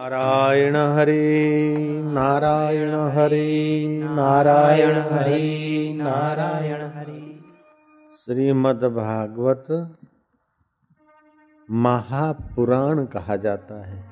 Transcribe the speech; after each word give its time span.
नारायण 0.00 0.76
हरे 0.76 1.52
नारायण 2.02 2.90
हरे 2.90 3.86
नारायण 4.02 4.94
हरे, 4.94 5.92
नारायण 5.94 6.80
हरि। 6.84 7.44
श्रीमद् 8.24 8.84
भागवत 8.84 9.96
महापुराण 11.70 13.04
कहा 13.04 13.36
जाता 13.36 13.86
है। 13.86 14.04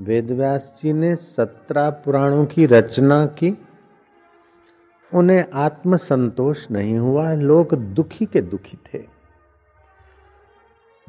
वेदव्यास 0.00 0.74
जी 0.82 0.92
ने 0.92 1.16
सत्रह 1.16 1.90
पुराणों 1.90 2.46
की 2.46 2.66
रचना 2.66 3.26
की। 3.26 3.58
उन्हें 5.14 5.44
आत्मसंतोष 5.54 6.70
नहीं 6.70 6.98
हुआ, 6.98 7.32
लोग 7.32 7.74
दुखी 7.74 8.26
के 8.26 8.40
दुखी 8.40 8.78
थे। 8.94 9.11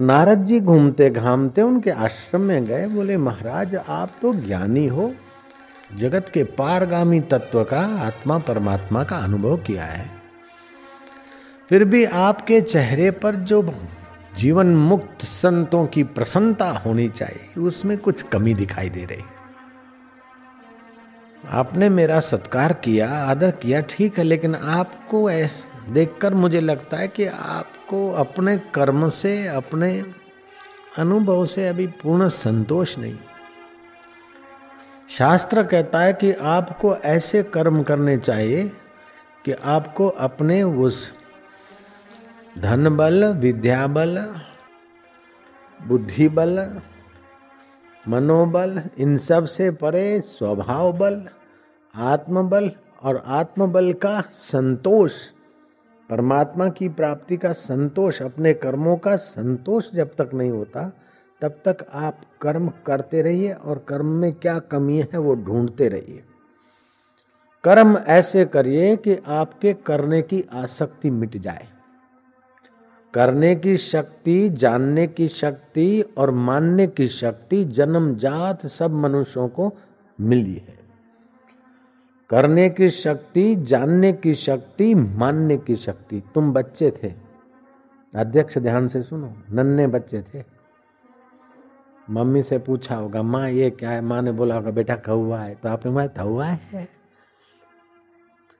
नारद 0.02 0.46
जी 0.46 0.60
घूमते 0.60 1.10
घामते 1.10 1.62
उनके 1.62 1.89
आश्रम 1.89 2.42
में 2.42 2.66
गए, 2.66 2.88
बोले, 2.88 3.18
महाराज, 3.18 3.75
आप 3.75 4.12
तो 4.21 4.34
ज्ञानी 4.34 4.88
हो। 4.88 5.14
जगत 5.97 6.32
के 6.34 6.43
पारगामी 6.43 7.21
तत्व 7.21 7.64
का, 7.64 7.79
आत्मा 7.79 8.37
परमात्मा 8.37 9.04
का 9.04 9.18
अनुभव 9.18 9.57
किया 9.57 9.84
है। 9.84 10.11
फिर 11.70 11.86
भी 11.86 12.06
आपके 12.06 12.61
चेहरे 12.61 13.11
पर 13.11 13.36
जो 13.36 13.74
जीवन 14.36 14.68
मुक्त 14.68 15.25
संतों 15.25 15.86
की 15.86 16.04
प्रसन्नता 16.04 16.70
होनी 16.70 17.10
चाहिए, 17.10 17.62
उसमें 17.62 17.98
कुछ 17.98 18.21
कमी 18.21 18.54
दिखाई 18.54 18.89
दे 18.89 19.06
रही। 19.06 19.23
आपने 21.50 21.89
मेरा 21.89 22.20
सत्कार 22.20 22.73
किया, 22.73 23.10
आदर 23.10 23.51
किया, 23.51 23.82
ठीक 23.82 24.18
है, 24.18 24.23
लेकिन 24.23 24.56
आपको 24.56 25.29
देखकर 25.89 26.33
मुझे 26.33 26.61
लगता 26.61 26.97
है 26.97 27.07
कि 27.07 27.25
आपको 27.25 28.10
अपने 28.11 28.57
कर्म 28.57 29.10
से, 29.10 29.47
अपने 29.47 30.04
अनुभव 30.97 31.46
से 31.46 31.68
अभी 31.68 31.87
पूर्ण 31.87 32.30
संतोष 32.30 32.97
नहीं। 32.97 33.17
शास्त्र 35.09 35.64
कहता 35.64 36.00
है 36.00 36.14
कि 36.14 36.31
आपको 36.31 36.95
ऐसे 36.95 37.44
कर्म 37.44 37.84
करने 37.84 38.17
चाहिए 38.17 38.72
कि 39.45 39.52
आपको 39.52 40.08
अपने 40.08 40.64
उस 40.64 41.11
धन 42.58 42.95
बल 42.98 43.26
विद्या 43.34 43.88
बल 43.88 44.17
बुद्धि 45.80 46.28
बल 46.30 46.81
मनोबल, 48.08 48.81
इन 48.98 49.17
सबसे 49.17 49.72
परे 49.72 50.22
स्वभाव 50.22 50.92
बल 50.94 51.23
आत्मबल 51.95 52.72
और 53.04 53.23
आत्मबल 53.28 53.94
का 53.94 54.22
संतोष 54.31 55.14
परमात्मा 56.09 56.70
की 56.70 56.90
प्राप्ति 56.90 57.38
का 57.38 57.54
संतोष, 57.54 58.22
अपने 58.22 58.54
कर्मों 58.54 58.98
का 58.98 59.16
संतोष 59.16 59.92
जब 59.94 60.16
तक 60.16 60.30
नहीं 60.34 60.50
होता, 60.50 60.92
तब 61.42 61.52
तक 61.66 61.86
आप 61.94 62.22
कर्म 62.42 62.72
करते 62.86 63.22
रहिए 63.22 63.54
और 63.54 63.86
कर्म 63.88 64.06
में 64.06 64.34
क्या 64.34 64.60
कमी 64.60 65.00
है 65.02 65.18
वो 65.18 65.36
ढूंढते 65.36 65.88
रहिए। 65.88 66.23
कर्म 67.64 67.98
ऐसे 67.98 68.45
करिए 68.45 68.95
कि 68.95 69.18
आपके 69.28 69.73
करने 69.73 70.22
की 70.22 70.45
आसक्ति 70.54 71.10
मिट 71.10 71.38
जाए। 71.38 71.68
करने 73.14 73.56
की 73.56 73.78
शक्ति, 73.78 74.50
जानने 74.50 75.08
की 75.08 75.28
शक्ति 75.28 76.02
और 76.17 76.32
मानने 76.32 76.88
की 76.88 77.08
शक्ति 77.08 77.66
जन्म 77.66 78.16
जात 78.16 78.66
सब 78.66 78.92
मनुष्यों 78.92 79.48
को 79.48 79.73
मिली 80.22 80.54
है। 80.54 80.83
करने 82.34 82.70
की 82.70 82.89
शक्ति, 82.89 83.56
जानने 83.56 84.14
की 84.14 84.34
शक्ति, 84.34 84.95
मानने 84.95 85.58
की 85.58 85.76
शक्ति। 85.76 86.23
तुम 86.36 86.53
बच्चे 86.53 86.94
थे। 87.03 87.14
अध्यक्ष 88.16 88.58
ध्यान 88.58 88.88
से 88.88 89.02
सुनो। 89.02 89.34
नन्हे 89.52 89.88
बच्चे 89.88 90.22
थे। 90.22 90.44
मम्मी 92.09 92.44
से 92.44 92.58
पूछा 92.58 92.95
होगा, 92.95 93.23
माँ, 93.23 93.50
ये 93.50 93.70
क्या 93.70 93.89
है? 93.89 94.02
माँ 94.02 94.22
ने 94.22 94.31
बोला 94.31 94.56
होगा, 94.56 94.72
बेटा 94.72 94.95
कौआ 94.95 95.39
है। 95.39 95.56
तो 95.56 95.70
आपने 95.70 95.92
बोला 95.92 96.08
कौआ 96.08 96.45
है? 96.45 96.88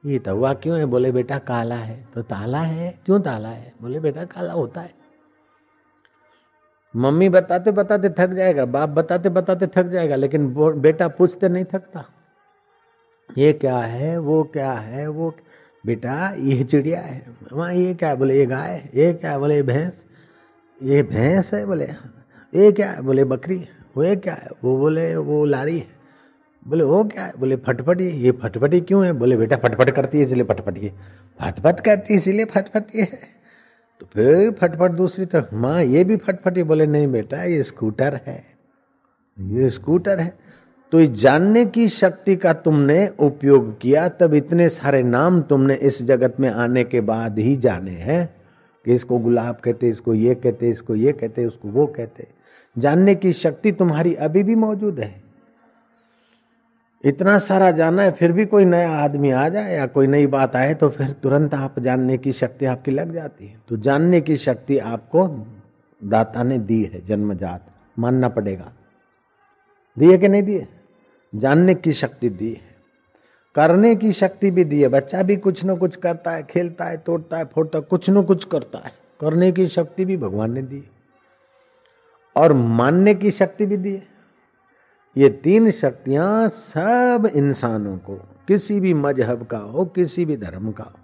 ये 0.06 0.20
तवा 0.20 0.54
क्यों 0.54 0.80
है? 0.80 0.86
बोले, 0.86 1.12
बेटा, 1.12 1.38
काला 1.38 1.76
है। 1.76 2.08
तो 2.14 2.22
ताला 2.22 2.62
है? 2.62 3.00
क्यों 3.06 3.22
ताला 3.22 3.50
है? 3.50 3.74
बोले, 3.82 4.00
बेटा, 4.00 4.26
काला 4.26 4.54
होता 4.54 4.82
है। 4.82 4.94
मम्मी 6.96 7.30
बताते 7.30 7.72
बताते 7.72 8.10
थक 8.10 8.28
जाएगा, 8.28 8.66
बाप 8.66 8.90
बताते 8.90 9.30
बताते 9.30 9.68
थक 9.68 9.84
जाएगा, 9.84 10.16
लेकिन 10.16 10.54
बेटा 10.82 11.08
पूछते 11.08 11.50
नहीं 11.50 11.66
थकता। 11.66 12.06
ये 13.38 13.54
क्या 13.54 13.78
है, 13.78 14.18
वो 14.18 14.44
क्या 14.44 14.72
है, 14.72 15.08
वो 15.08 15.36
बेटा, 15.86 16.36
ये 16.40 16.64
चिड़िया 16.64 17.02
है। 17.02 17.26
वहाँ 17.54 17.74
ये 17.74 17.94
क्या 17.94 18.16
बोले, 18.16 18.40
ये 18.40 18.46
गाय 18.46 18.90
ये 18.96 19.14
क्या 19.14 19.40
बोले 19.40 19.62
भैंस। 19.62 20.06
ये 20.84 21.04
भैंस 21.04 21.54
है, 21.54 21.66
बोले 21.66 21.86
ये 22.56 22.72
क्या 22.72 22.92
है, 22.92 23.02
बोले, 23.02 23.24
बकरी 23.24 23.68
वो 23.98 24.04
ये 24.04 24.16
क्या 24.16 24.34
है, 24.34 24.48
वो 24.64 24.78
बोले, 24.78 25.16
वो 25.16 25.46
लाड़ी 25.46 25.80
है। 25.80 25.88
बोले, 26.68 26.84
वो 26.84 27.04
क्या 27.04 27.26
है? 27.26 27.34
बोले, 27.40 27.56
फटफटी 27.56 28.08
ये। 28.08 28.32
फटफटी 28.32 28.82
क्यों 28.82 29.06
है? 29.06 29.14
बोले, 29.14 29.38
बेटा, 29.38 29.56
फटफट 29.56 29.90
करती 29.90 30.18
है, 30.18 30.24
इसलिए 30.24 30.44
फटफटी 30.44 30.82
है 30.82 30.90
फटफट 31.42 31.80
करती 31.80 32.14
है, 32.14 32.20
इसीलिए 32.20 32.46
फटफटी 32.46 33.00
है। 33.00 33.20
तो 34.00 34.06
फिर 34.06 34.52
फटफट 34.52 34.92
दूसरी 34.92 35.26
तरफ़ 35.26 35.56
माँ 35.56 35.84
ये 35.84 36.04
भी 36.04 36.18
फटफटी। 36.18 36.64
बोले, 36.64 36.86
नहीं 36.86 37.08
बेटा, 37.08 37.44
ये 37.44 37.64
स्कूटर 37.64 38.20
है। 38.28 38.44
ये 39.40 39.70
स्कूटर 39.70 40.20
है। 40.20 40.38
तो 40.94 41.06
जानने 41.06 41.66
की 41.66 41.88
शक्ति 41.90 42.36
का 42.36 42.52
तुमने 42.54 43.08
उपयोग 43.20 43.80
किया, 43.80 44.08
तब 44.10 44.34
इतने 44.34 44.68
सारे 44.70 45.02
नाम 45.04 45.42
तुमने 45.42 45.76
इस 45.76 46.02
जगत 46.04 46.36
में 46.40 46.50
आने 46.50 46.84
के 46.84 47.02
बाद 47.02 47.40
ही 47.40 47.56
जाने 47.58 47.92
हैं 47.92 48.36
कि 48.86 48.94
इसको 48.94 49.18
गुलाब 49.18 49.56
कहते, 49.56 49.90
इसको 49.90 50.14
ये 50.14 50.36
कहते, 50.36 50.70
इसको 50.70 50.96
ये 50.96 51.12
कहते 51.12 51.46
उसको 51.46 51.70
वो 51.70 51.86
कहते। 51.88 52.28
जानने 52.78 53.16
की 53.16 53.34
शक्ति 53.34 53.72
तुम्हारी 53.72 54.14
अभी 54.14 54.44
भी 54.44 54.56
मौजूद 54.56 55.00
है। 55.00 55.24
इतना 57.04 57.40
सारा 57.40 57.72
जाना 57.72 58.04
है, 58.04 58.12
फिर 58.12 58.32
भी 58.32 58.46
कोई 58.46 58.66
नया 58.66 58.92
आदमी 58.92 59.32
आ 59.32 59.48
जाए 59.50 59.74
या 59.76 59.88
कोई 59.88 60.08
नई 60.08 60.28
बात 60.28 60.56
आए 60.56 60.74
तो 60.74 60.90
फिर 60.90 61.12
तुरंत 61.24 61.54
आप 61.54 61.80
जानने 61.80 62.18
की 62.18 62.34
शक्ति 62.34 62.66
आपकी 62.66 62.92
लग 62.92 63.14
जाती 63.14 63.48
है। 63.48 63.58
तो 63.70 63.78
जानने 63.78 64.22
की 64.22 64.38
शक्ति 64.38 64.78
आपको 64.78 65.28
दाता 66.02 66.44
ने 66.44 66.60
दी 66.60 66.82
है, 66.84 67.06
जन्मजात। 67.06 67.66
मानना 68.00 68.30
पड़ेगा। 68.30 68.72
दिए 69.98 70.18
कि 70.18 70.28
नहीं 70.28 70.44
दिए 70.44 70.68
जानने 71.34 71.74
की 71.74 71.92
शक्ति 71.94 72.30
दी 72.30 72.50
है। 72.50 72.76
करने 73.56 73.96
की 73.96 74.12
शक्ति 74.14 74.52
भी 74.52 74.64
दी 74.64 74.82
है। 74.82 74.88
बच्चा 74.88 75.24
भी 75.24 75.36
कुछ 75.36 75.66
न 75.66 75.76
कुछ 75.78 75.96
करता 75.96 76.32
है, 76.32 76.44
खेलता 76.44 76.86
है, 76.86 76.98
तोड़ता 76.98 77.38
है, 77.38 77.46
फोड़ता 77.46 77.78
है, 77.78 77.84
कुछ 77.84 78.10
न 78.10 78.24
कुछ 78.24 78.46
करता 78.46 78.80
है। 78.80 78.92
करने 79.22 79.52
की 79.52 79.68
शक्ति 79.68 80.06
भी 80.06 80.18
भगवान 80.18 80.52
ने 80.52 80.62
दी 80.62 80.84
और 82.36 82.54
मानने 82.54 83.14
की 83.14 83.32
शक्ति 83.32 83.66
भी 83.66 83.78
दी 83.78 83.94
है। 83.94 84.08
ये 85.18 85.30
तीन 85.30 85.72
शक्तियाँ 85.72 86.50
सब 86.50 87.30
इंसानों 87.36 87.98
को, 87.98 88.16
किसी 88.48 88.80
भी 88.80 88.94
मज़हब 88.94 89.46
का 89.46 89.58
हो, 89.58 89.86
किसी 89.86 90.26
भी 90.26 90.38
धर्म 90.38 90.72
का 90.72 90.84
हो, 90.84 91.00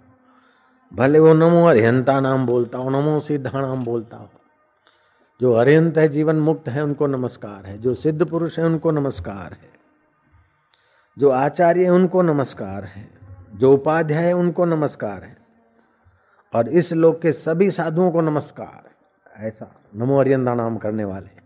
भले 0.92 1.18
वो 1.18 1.34
नमो 1.34 1.64
अरिहंता 1.64 2.20
नाम 2.20 2.46
बोलता 2.46 2.78
हो, 2.78 2.90
नमो 2.90 3.20
सिद्धा 3.20 3.60
नाम 3.60 3.84
बोलता 3.84 4.16
हो, 4.16 4.28
जो 5.40 5.52
अरिहंत 5.52 5.98
है, 5.98 6.08
जीवन 6.08 6.36
मुक्त 6.36 6.68
है, 6.68 6.84
उनको 6.84 7.06
नमस्कार 7.06 7.66
है, 7.66 7.78
जो 7.78 7.94
सिद्ध 7.94 8.24
पुरुष 8.26 8.58
है, 8.58 8.64
उनको 8.64 8.90
नमस्कार 8.90 9.52
है। 9.52 9.79
जो 11.16 11.30
आचार्य 11.30 11.84
है, 11.84 11.90
उनको 11.90 12.22
नमस्कार 12.22 12.84
है, 12.84 13.08
जो 13.54 13.72
उपाध्याय 13.74 14.24
है, 14.24 14.32
उनको 14.32 14.64
नमस्कार 14.64 15.22
है, 15.22 15.36
और 16.52 16.68
इस 16.68 16.92
लोक 16.92 17.20
के 17.22 17.32
सभी 17.32 17.70
साधुओं 17.70 18.10
को 18.10 18.20
नमस्कार 18.20 19.44
ऐसा 19.46 19.70
नमो 19.96 20.20
अरियंदा 20.20 20.54
नाम 20.54 20.76
करने 20.76 21.04
वाले 21.04 21.38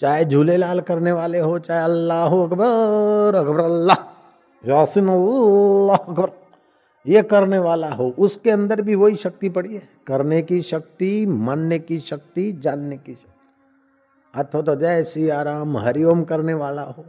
चाहे 0.00 0.24
झूलेलाल 0.24 0.80
करने 0.80 1.12
वाले 1.12 1.38
हो, 1.38 1.58
चाहे 1.58 1.82
अल्लाह 1.82 2.36
अकबर 2.36 3.34
अकबर 3.34 3.60
अल्लाह, 3.60 3.96
यासिन 4.64 5.08
अल्लाह 5.08 5.96
अकबर, 5.96 6.30
ये 7.06 7.22
करने 7.22 7.58
वाला 7.58 7.90
हो, 7.90 8.08
उसके 8.18 8.50
अंदर 8.50 8.82
भी 8.82 8.94
वही 8.94 9.16
शक्ति 9.16 9.48
पड़ी 9.48 9.74
है। 9.74 9.88
करने 10.06 10.40
की 10.42 10.60
शक्ति, 10.62 11.26
मानने 11.26 11.78
की 11.78 11.98
शक्ति, 12.00 12.52
जानने 12.52 12.96
की 12.96 13.14
शक्ति। 13.14 14.40
अथो 14.40 14.62
तो 14.62 14.74
जय 14.76 15.04
श्री 15.04 15.28
आराम 15.30 15.76
हरिओम 15.78 16.22
करने 16.24 16.54
वाला 16.54 16.82
हो। 16.82 17.04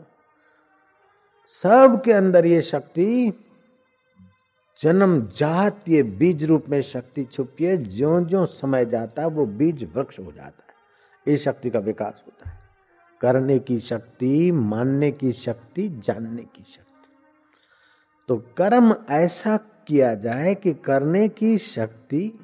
सब 1.48 2.02
के 2.06 2.12
अंदर 2.12 2.46
ये 2.46 2.62
शक्ति, 2.62 3.34
जन्म 4.82 5.28
जात 5.28 5.90
ये 5.90 6.04
बीज 6.04 6.44
रूप 6.44 6.66
में 6.70 6.82
शक्ति 6.82 7.24
छुपी 7.24 7.66
है 7.66 7.78
ज्यो 7.78 8.22
ज्यो 8.22 8.46
समय 8.46 8.86
जाता 8.86 9.22
है 9.22 9.28
वो 9.28 9.46
बीज 9.46 9.84
वृक्ष 9.96 10.20
हो 10.20 10.32
जाता 10.32 10.64
है। 10.68 11.34
इस 11.34 11.44
शक्ति 11.44 11.70
का 11.70 11.80
विकास 11.80 12.24
होता 12.28 12.50
है। 12.50 12.60
करने 13.22 13.60
की 13.60 13.80
शक्ति, 13.80 14.52
मानने 14.52 15.12
की 15.12 15.32
शक्ति, 15.32 15.90
जानने 15.90 16.44
की 16.44 16.64
शक्ति। 16.64 17.10
तो 18.28 18.38
कर्म 18.38 18.96
ऐसा 19.10 19.58
किया 19.58 20.14
जाए 20.16 20.56
कि 20.56 20.74
करने 20.74 21.30
की 21.30 21.58
शक्ति 21.58 22.40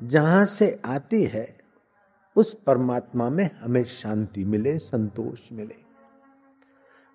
जहाँ 0.00 0.46
से 0.46 0.80
आती 0.84 1.24
है, 1.24 1.58
उस 2.36 2.54
परमात्मा 2.54 3.30
में 3.30 3.50
हमें 3.60 3.84
शांति 3.84 4.44
मिले, 4.44 4.78
संतोष 4.78 5.52
मिले। 5.52 5.84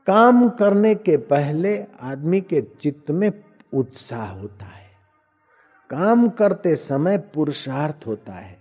काम 0.10 0.48
करने 0.50 0.94
के 0.96 1.18
पहले 1.18 1.78
आदमी 2.02 2.40
के 2.42 2.62
चित्त 2.82 3.12
में 3.12 3.32
उत्साह 3.74 4.30
होता 4.30 4.66
है। 4.66 4.88
काम 5.90 6.28
करते 6.30 6.76
समय 6.76 7.18
पुरुषार्थ 7.18 8.08
होता 8.08 8.34
है 8.34 8.58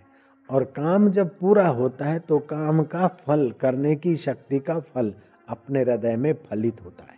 और 0.49 0.63
काम 0.63 1.09
जब 1.09 1.29
पूरा 1.39 1.67
होता 1.67 2.05
है 2.05 2.19
तो 2.19 2.39
काम 2.39 2.83
का 2.83 3.07
फल, 3.07 3.51
करने 3.61 3.95
की 3.95 4.15
शक्ति 4.15 4.59
का 4.59 4.79
फल 4.79 5.13
अपने 5.49 5.81
हृदय 5.81 6.15
में 6.15 6.33
फलित 6.33 6.85
होता 6.85 7.03
है। 7.03 7.17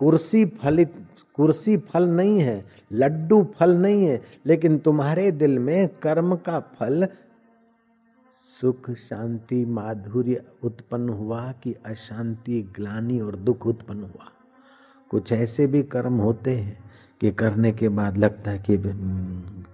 कुर्सी 0.00 0.44
फलित, 0.44 0.94
कुर्सी 1.34 1.76
फल 1.76 2.08
नहीं 2.08 2.38
है, 2.40 2.64
लड्डू 2.92 3.42
फल 3.58 3.76
नहीं 3.76 4.06
है, 4.06 4.20
लेकिन 4.46 4.78
तुम्हारे 4.78 5.30
दिल 5.32 5.58
में 5.58 5.88
कर्म 5.88 6.36
का 6.36 6.60
फल 6.60 7.08
सुख 8.32 8.90
शांति 8.90 9.64
माधुर्य 9.64 10.42
उत्पन्न 10.62 11.08
हुआ 11.08 11.52
कि 11.52 11.74
अशांति 11.86 12.62
ग्लानी 12.76 13.20
और 13.20 13.36
दुख 13.36 13.66
उत्पन्न 13.66 14.02
हुआ। 14.02 14.30
कुछ 15.10 15.32
ऐसे 15.32 15.66
भी 15.66 15.82
कर्म 15.82 16.18
होते 16.18 16.56
हैं 16.56 16.78
कि 17.20 17.30
करने 17.30 17.72
के 17.72 17.88
बाद 17.88 18.18
लगता 18.18 18.50
है 18.50 18.58
कि 18.58 18.76
हम्म, 18.76 19.64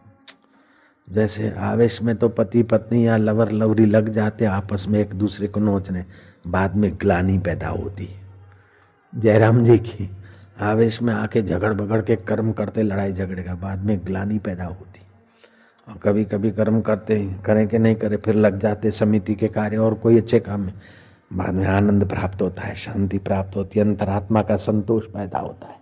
जैसे 1.08 1.50
आवेश 1.50 2.02
में 2.02 2.16
तो 2.16 2.28
पति 2.28 2.62
पत्नी 2.62 3.06
या 3.06 3.16
लवर 3.16 3.52
लवरी 3.52 3.87
लग 3.87 4.08
जाते 4.08 4.44
आपस 4.44 4.87
में 4.88 5.00
एक 5.00 5.14
दूसरे 5.14 5.49
को 5.49 5.61
नोचने 5.61 6.04
बाद 6.46 6.76
में 6.76 6.93
ग्लानी 7.00 7.38
पैदा 7.38 7.69
होती 7.69 8.08
जयराम 9.14 9.64
जी 9.64 9.78
की 9.78 10.11
आवेश 10.61 11.02
में 11.02 11.14
आके 11.14 11.43
झगड़ 11.43 11.72
बगड़ 11.75 12.02
के 12.02 12.16
कर्म 12.16 12.52
करते 12.52 12.82
लड़ाई 12.82 13.12
झगड़े 13.12 13.43
का 13.43 13.54
बाद 13.54 13.84
में 13.84 14.06
ग्लानी 14.06 14.38
पैदा 14.38 14.64
होती 14.64 15.00
कभी 15.96 16.25
कभी 16.25 16.50
कर्म 16.50 16.81
करते 16.81 17.17
करें 17.46 17.67
कि 17.69 17.79
नहीं 17.79 17.94
करें, 17.94 18.17
फिर 18.17 18.35
लग 18.35 18.58
जाते 18.61 18.90
समिति 18.90 19.35
के 19.35 19.49
कार्य, 19.49 19.76
और 19.76 19.94
कोई 19.94 20.19
अच्छे 20.19 20.40
काम 20.40 20.61
में। 20.61 20.73
बाद 21.32 21.55
में 21.55 21.67
आनंद 21.67 22.08
प्राप्त 22.08 22.43
होता 22.43 22.62
है, 22.62 22.75
शांति 22.75 23.19
प्राप्त 23.19 23.56
होती 23.56 23.79
है, 23.79 23.85
अंतरात्मा 23.85 24.43
का 24.43 24.56
संतोष 24.56 25.06
पैदा 25.06 25.38
होता 25.38 25.67
है। 25.67 25.76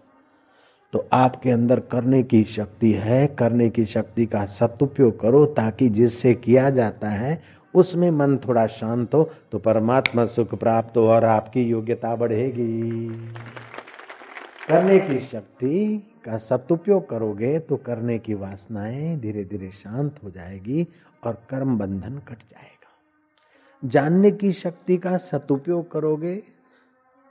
तो 0.92 1.08
आपके 1.12 1.50
अंदर 1.50 1.80
करने 1.80 2.22
की 2.22 2.42
शक्ति 2.44 2.92
है, 2.92 3.26
करने 3.26 3.68
की 3.70 3.84
शक्ति 3.84 4.26
का 4.26 4.44
सदुपयोग 4.44 5.20
करो, 5.20 5.44
ताकि 5.46 5.88
जिससे 5.88 6.34
किया 6.34 6.70
जाता 6.70 7.08
है, 7.08 7.40
उसमें 7.74 8.10
मन 8.10 8.36
थोड़ा 8.36 8.66
शांत 8.66 9.14
हो 9.14 9.30
तो 9.52 9.58
परमात्मा 9.58 10.24
सुख 10.24 10.54
प्राप्त 10.54 10.96
हो 10.96 11.08
और 11.08 11.24
आपकी 11.24 11.62
योग्यता 11.62 12.14
बढ़ेगी। 12.16 13.08
करने 14.68 14.98
की 14.98 15.18
शक्ति 15.18 16.02
का 16.26 16.38
सदुपयोग 16.38 17.08
करोगे 17.08 17.58
तो 17.58 17.76
करने 17.76 18.18
की 18.18 18.34
वासनाएँ 18.34 19.16
धीरे 19.20 19.44
धीरे 19.44 19.70
शांत 19.72 20.22
हो 20.24 20.30
जाएगी 20.30 20.86
और 21.24 21.42
कर्म 21.50 21.78
बंधन 21.78 22.18
कट 22.18 22.42
जाएगा। 22.42 23.88
जानने 23.88 24.30
की 24.32 24.52
शक्ति 24.54 24.96
का 24.96 25.16
सदुपयोग 25.20 25.90
करोगे 25.90 26.36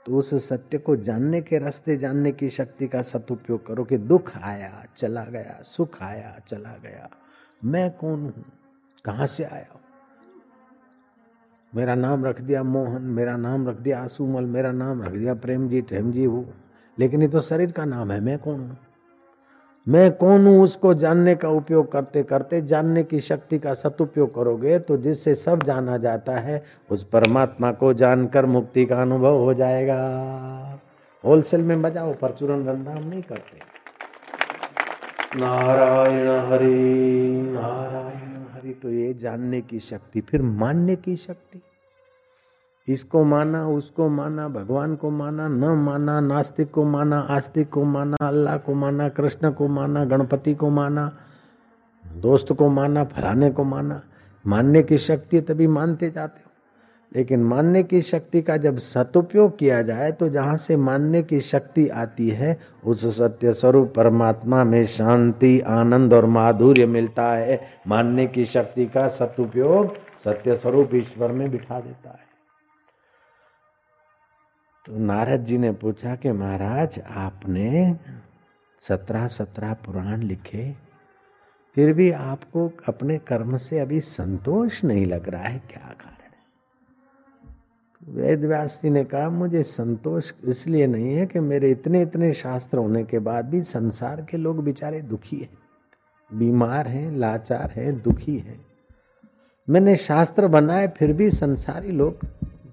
तो 0.06 0.16
उस 0.16 0.34
सत्य 0.48 0.78
को 0.78 0.96
जानने 0.98 1.40
के 1.42 1.58
रास्ते 1.58 1.96
जानने 1.96 2.32
की 2.32 2.48
शक्ति 2.50 2.86
का 2.88 3.02
सदुपयोग 3.02 3.66
करो 3.66 3.84
कि 3.84 3.96
दुख 3.98 4.36
आया, 4.36 4.84
चला 4.96 5.24
गया, 5.24 5.60
सुख 5.64 6.02
आया, 6.02 6.38
चला 6.48 6.76
गया। 6.82 7.08
मैं 7.64 7.90
कौन 7.90 8.22
हूँ? 8.22 8.44
कहाँ 9.04 9.26
से 9.26 9.44
आया 9.44 9.80
मेरा 11.72 11.94
नाम 11.94 12.24
रख 12.24 12.40
दिया 12.40 12.62
मोहन, 12.62 13.02
मेरा 13.02 13.36
नाम 13.36 13.68
रख 13.68 13.76
दिया 13.76 14.00
आसूमल 14.00 14.44
मेरा 14.46 14.72
नाम 14.72 15.02
रख 15.02 15.12
दिया 15.12 15.34
प्रेम 15.36 15.68
जी 15.68 15.80
प्रेम 15.82 16.12
जी 16.12 16.26
वो 16.26 16.44
लेकिन 16.98 17.22
ये 17.22 17.28
तो 17.28 17.40
शरीर 17.40 17.72
का 17.72 17.84
नाम 17.84 18.12
है, 18.12 18.20
मैं 18.20 18.38
कौन 18.38 18.60
हूँ? 18.60 18.76
मैं 19.86 20.10
कौन 20.12 20.46
हूँ 20.46 20.62
उसको 20.62 20.92
जानने 20.94 21.34
का 21.34 21.48
उपयोग 21.48 21.90
करते 21.92 22.22
करते 22.22 22.60
जानने 22.62 23.02
की 23.02 23.20
शक्ति 23.20 23.58
का 23.58 23.74
सदुपयोग 23.74 24.34
करोगे 24.34 24.78
तो 24.78 24.96
जिससे 24.96 25.34
सब 25.34 25.62
जाना 25.62 25.96
जाता 25.98 26.38
है, 26.38 26.62
उस 26.90 27.04
परमात्मा 27.04 27.70
को 27.72 27.92
जानकर 27.94 28.46
मुक्ति 28.46 28.84
का 28.86 29.00
अनुभव 29.02 29.36
हो 29.36 29.54
जाएगा। 29.54 29.98
होलसेल 31.24 31.62
में 31.62 31.82
बजाओ, 31.82 32.12
परचूरन 32.14 32.64
धंधा 32.64 32.92
हम 32.92 33.04
नहीं 33.04 33.22
करते। 33.22 33.58
नारायण 35.38 36.28
हरि 36.48 36.74
नारायण 37.52 38.34
हरि 38.52 38.72
तो 38.72 38.90
ये 38.90 39.14
जानने 39.14 39.60
की 39.60 39.80
शक्ति, 39.80 40.20
फिर 40.20 40.42
मानने 40.42 40.96
की 40.96 41.16
शक्ति। 41.16 41.62
इसको 42.88 43.24
माना, 43.24 43.68
उसको 43.68 44.08
माना, 44.08 44.48
भगवान 44.48 44.96
को 44.96 45.10
माना, 45.10 45.48
न 45.48 45.64
माना, 45.64 46.20
नास्तिक 46.20 46.70
को 46.70 46.84
माना, 46.84 47.18
आस्तिक 47.18 47.68
को 47.68 47.84
माना, 47.84 48.16
अल्लाह 48.26 48.56
को 48.56 48.74
माना, 48.74 49.08
कृष्ण 49.08 49.50
को 49.50 49.68
माना, 49.68 50.04
गणपति 50.04 50.54
को 50.54 50.70
माना, 50.70 51.12
दोस्त 52.16 52.52
को 52.52 52.68
माना, 52.68 53.04
फलाने 53.04 53.50
को 53.50 53.64
माना, 53.64 54.02
मानने 54.46 54.82
की 54.82 54.98
शक्ति 54.98 55.40
तभी 55.40 55.66
मानते 55.66 56.10
जाते 56.10 56.40
हो। 56.46 56.50
लेकिन 57.16 57.44
मानने 57.44 57.82
की 57.82 58.02
शक्ति 58.02 58.42
का 58.42 58.56
जब 58.56 58.78
सदुपयोग 58.78 59.58
किया 59.58 59.82
जाए 59.82 60.12
तो 60.12 60.28
जहाँ 60.28 60.56
से 60.56 60.76
मानने 60.76 61.22
की 61.22 61.40
शक्ति 61.40 61.88
आती 61.88 62.28
है, 62.28 62.60
उस 62.84 63.18
सत्य 63.18 63.52
स्वरूप 63.52 63.92
परमात्मा 63.96 64.64
में 64.64 64.86
शांति, 64.86 65.60
आनंद 65.60 66.14
और 66.14 66.26
माधुर्य 66.26 66.86
मिलता 66.86 67.28
है। 67.28 67.60
मानने 67.88 68.26
की 68.26 68.44
शक्ति 68.44 68.86
का 68.86 69.08
सदुपयोग 69.08 69.94
सत्य 70.24 70.56
स्वरूप 70.56 70.94
ईश्वर 70.94 71.32
में 71.32 71.50
बिठा 71.50 71.80
देता 71.80 72.10
है। 72.10 72.25
तो 74.86 74.98
नारद 74.98 75.44
जी 75.44 75.58
ने 75.58 75.72
पूछा 75.72 76.14
कि 76.16 76.32
महाराज, 76.32 76.98
आपने 77.00 77.96
सत्रह 78.80 79.26
सत्रह 79.28 79.72
पुराण 79.74 80.22
लिखे, 80.22 80.74
फिर 81.76 81.92
भी 81.92 82.10
आपको 82.10 82.70
अपने 82.88 83.18
कर्म 83.18 83.56
से 83.56 83.78
अभी 83.78 84.00
संतोष 84.00 84.84
नहीं 84.84 85.06
लग 85.06 85.28
रहा 85.28 85.42
है, 85.42 85.58
क्या 85.58 85.94
कारण 86.00 86.22
है? 86.22 86.30
तो 87.92 88.12
वेद 88.12 88.44
व्यास 88.44 88.80
जी 88.82 88.90
ने 88.90 89.04
कहा, 89.04 89.30
मुझे 89.30 89.62
संतोष 89.62 90.32
इसलिए 90.44 90.86
नहीं 90.86 91.14
है 91.14 91.26
कि 91.26 91.40
मेरे 91.40 91.70
इतने 91.70 92.02
इतने 92.02 92.32
शास्त्र 92.32 92.78
होने 92.78 93.04
के 93.04 93.18
बाद 93.18 93.44
भी 93.44 93.62
संसार 93.62 94.26
के 94.30 94.36
लोग 94.36 94.64
बेचारे 94.64 95.00
दुखी 95.00 95.36
हैं, 95.36 95.58
बीमार 96.30 96.88
हैं, 96.88 97.10
लाचार 97.10 97.70
हैं, 97.70 98.00
दुखी 98.02 98.38
हैं। 98.38 98.64
मैंने 99.68 99.96
शास्त्र 99.96 100.46
बनाए, 100.46 100.88
फिर 100.88 101.12
भी 101.12 101.30
संसारी 101.30 101.92
लोग 101.92 102.26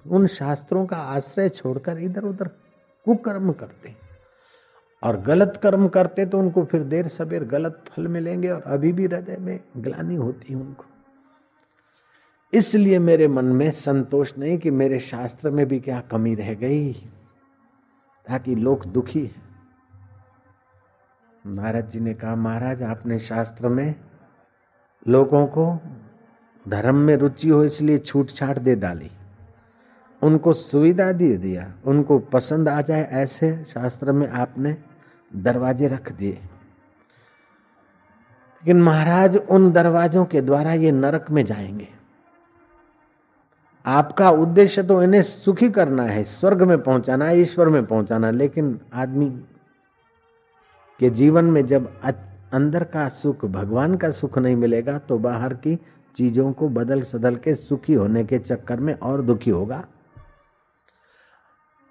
उन 0.05 0.27
शास्त्रों 0.27 0.85
का 0.85 0.97
आश्रय 0.97 1.49
छोड़कर 1.49 1.97
इधर 1.99 2.23
उधर 2.23 2.47
कुकर्म 3.07 3.51
करते 3.51 3.95
और 5.03 5.19
गलत 5.21 5.59
कर्म 5.63 5.87
करते 5.87 6.25
तो 6.25 6.39
उनको 6.39 6.63
फिर 6.65 6.83
देर 6.83 7.07
सबेर 7.07 7.43
गलत 7.43 7.83
फल 7.87 8.07
मिलेंगे 8.07 8.49
और 8.49 8.61
अभी 8.63 8.91
भी 8.93 9.05
हृदय 9.05 9.37
में 9.39 9.59
ग्लानी 9.77 10.15
होती 10.15 10.53
है 10.53 10.59
उनको। 10.59 10.85
इसलिए 12.53 12.99
मेरे 12.99 13.27
मन 13.27 13.45
में 13.45 13.71
संतोष 13.71 14.37
नहीं 14.37 14.57
कि 14.57 14.71
मेरे 14.71 14.99
शास्त्र 14.99 15.49
में 15.49 15.65
भी 15.67 15.79
क्या 15.79 15.99
कमी 16.01 16.35
रह 16.35 16.53
गई, 16.53 16.93
ताकि 18.27 18.55
लोग 18.55 18.85
दुखी 18.85 19.25
है। 19.25 19.41
नारद 21.45 21.89
जी 21.89 21.99
ने 21.99 22.13
कहा, 22.13 22.35
महाराज, 22.35 22.83
आपने 22.83 23.19
शास्त्र 23.19 23.69
में 23.69 23.95
लोगों 25.05 25.45
को 25.47 25.65
धर्म 26.65 26.95
में 26.97 27.15
रुचि 27.17 27.49
हो, 27.49 27.63
इसलिए 27.63 27.99
छूट 27.99 28.29
छाट 28.29 28.59
दे 28.59 28.75
डाली। 28.75 29.09
उनको 30.23 30.53
सुविधा 30.53 31.11
दे 31.11 31.35
दिया, 31.37 31.73
उनको 31.85 32.19
पसंद 32.19 32.69
आ 32.69 32.81
जाए 32.81 33.03
ऐसे 33.13 33.55
शास्त्र 33.65 34.11
में 34.11 34.27
आपने 34.27 34.75
दरवाजे 35.31 35.87
रख 35.87 36.11
दिए। 36.11 36.31
लेकिन 38.63 38.81
महाराज, 38.81 39.37
उन 39.37 39.71
दरवाजों 39.71 40.25
के 40.25 40.41
द्वारा 40.41 40.73
ये 40.73 40.91
नरक 40.91 41.31
में 41.31 41.43
जाएँगे। 41.45 41.87
आपका 43.85 44.29
उद्देश्य 44.29 44.83
तो 44.83 45.01
इन्हें 45.03 45.21
सुखी 45.21 45.69
करना 45.69 46.03
है, 46.03 46.23
स्वर्ग 46.23 46.61
में 46.63 46.81
पहुंचाना 46.81 47.25
है 47.25 47.39
ईश्वर 47.39 47.69
में 47.69 47.85
पहुंचाना, 47.85 48.31
लेकिन 48.31 48.79
आदमी 48.93 49.29
के 50.99 51.09
जीवन 51.09 51.45
में 51.45 51.65
जब 51.65 51.91
अंदर 52.53 52.83
का 52.83 53.07
सुख, 53.09 53.45
भगवान 53.45 53.95
का 53.95 54.11
सुख 54.11 54.37
नहीं 54.37 54.55
मिलेगा 54.55 54.97
तो 54.97 55.17
बाहर 55.17 55.53
की 55.53 55.75
चीज़ों 56.17 56.51
को 56.53 56.69
बदल 56.69 57.01
सदल 57.01 57.35
के 57.35 57.55
सुखी 57.55 57.93
होने 57.93 58.23
के 58.23 58.39
चक्कर 58.39 58.79
में 58.79 58.93
और 58.93 59.21
दुखी 59.21 59.51
होगा। 59.51 59.85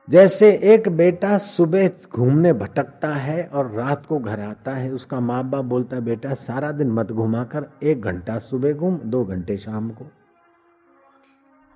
जैसे 0.09 0.51
एक 0.65 0.89
बेटा 0.89 1.37
सुबह 1.39 1.89
घूमने 2.11 2.53
भटकता 2.53 3.09
है 3.09 3.45
और 3.45 3.71
रात 3.71 4.07
को 4.07 4.19
घर 4.19 4.41
आता 4.41 4.73
है, 4.73 4.91
उसका 4.91 5.19
माँ 5.21 5.43
बाप 5.51 5.65
बोलता 5.65 5.97
है, 5.97 6.03
बेटा, 6.03 6.33
सारा 6.35 6.71
दिन 6.73 6.91
मत 6.91 7.13
घुमाकर 7.13 7.67
एक 7.83 8.01
घंटा 8.03 8.39
सुबह 8.39 8.73
घूम, 8.73 8.97
दो 8.97 9.25
घंटे 9.25 9.57
शाम 9.57 9.89
को। 9.91 10.07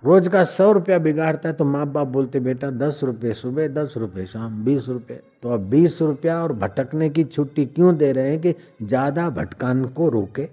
रोज 0.03 0.29
का 0.29 0.43
सौ 0.45 0.71
रुपया 0.73 0.99
बिगाड़ता 0.99 1.49
है 1.49 1.55
तो 1.55 1.65
माँ 1.65 1.87
बाप 1.87 2.07
बोलते, 2.07 2.41
बेटा, 2.41 2.71
दस 2.71 3.01
रुपये 3.03 3.35
सुबह, 3.35 3.69
दस 3.69 3.95
रुपये 3.97 4.27
शाम, 4.27 4.65
बीस 4.65 4.89
रुपये। 4.89 5.21
तो 5.43 5.51
अब 5.51 5.69
बीस 5.71 6.01
रुपया 6.03 6.43
और 6.43 6.53
भटकने 6.55 7.09
की 7.11 7.25
छुट्टी 7.25 7.65
क्यों 7.67 7.97
दे 7.97 8.11
रहे 8.13 8.31
हैं 8.31 8.41
कि 8.41 8.55
ज़्यादा 8.83 9.29
भटकान 9.31 9.85
को 9.87 10.09
रोके, 10.09 10.49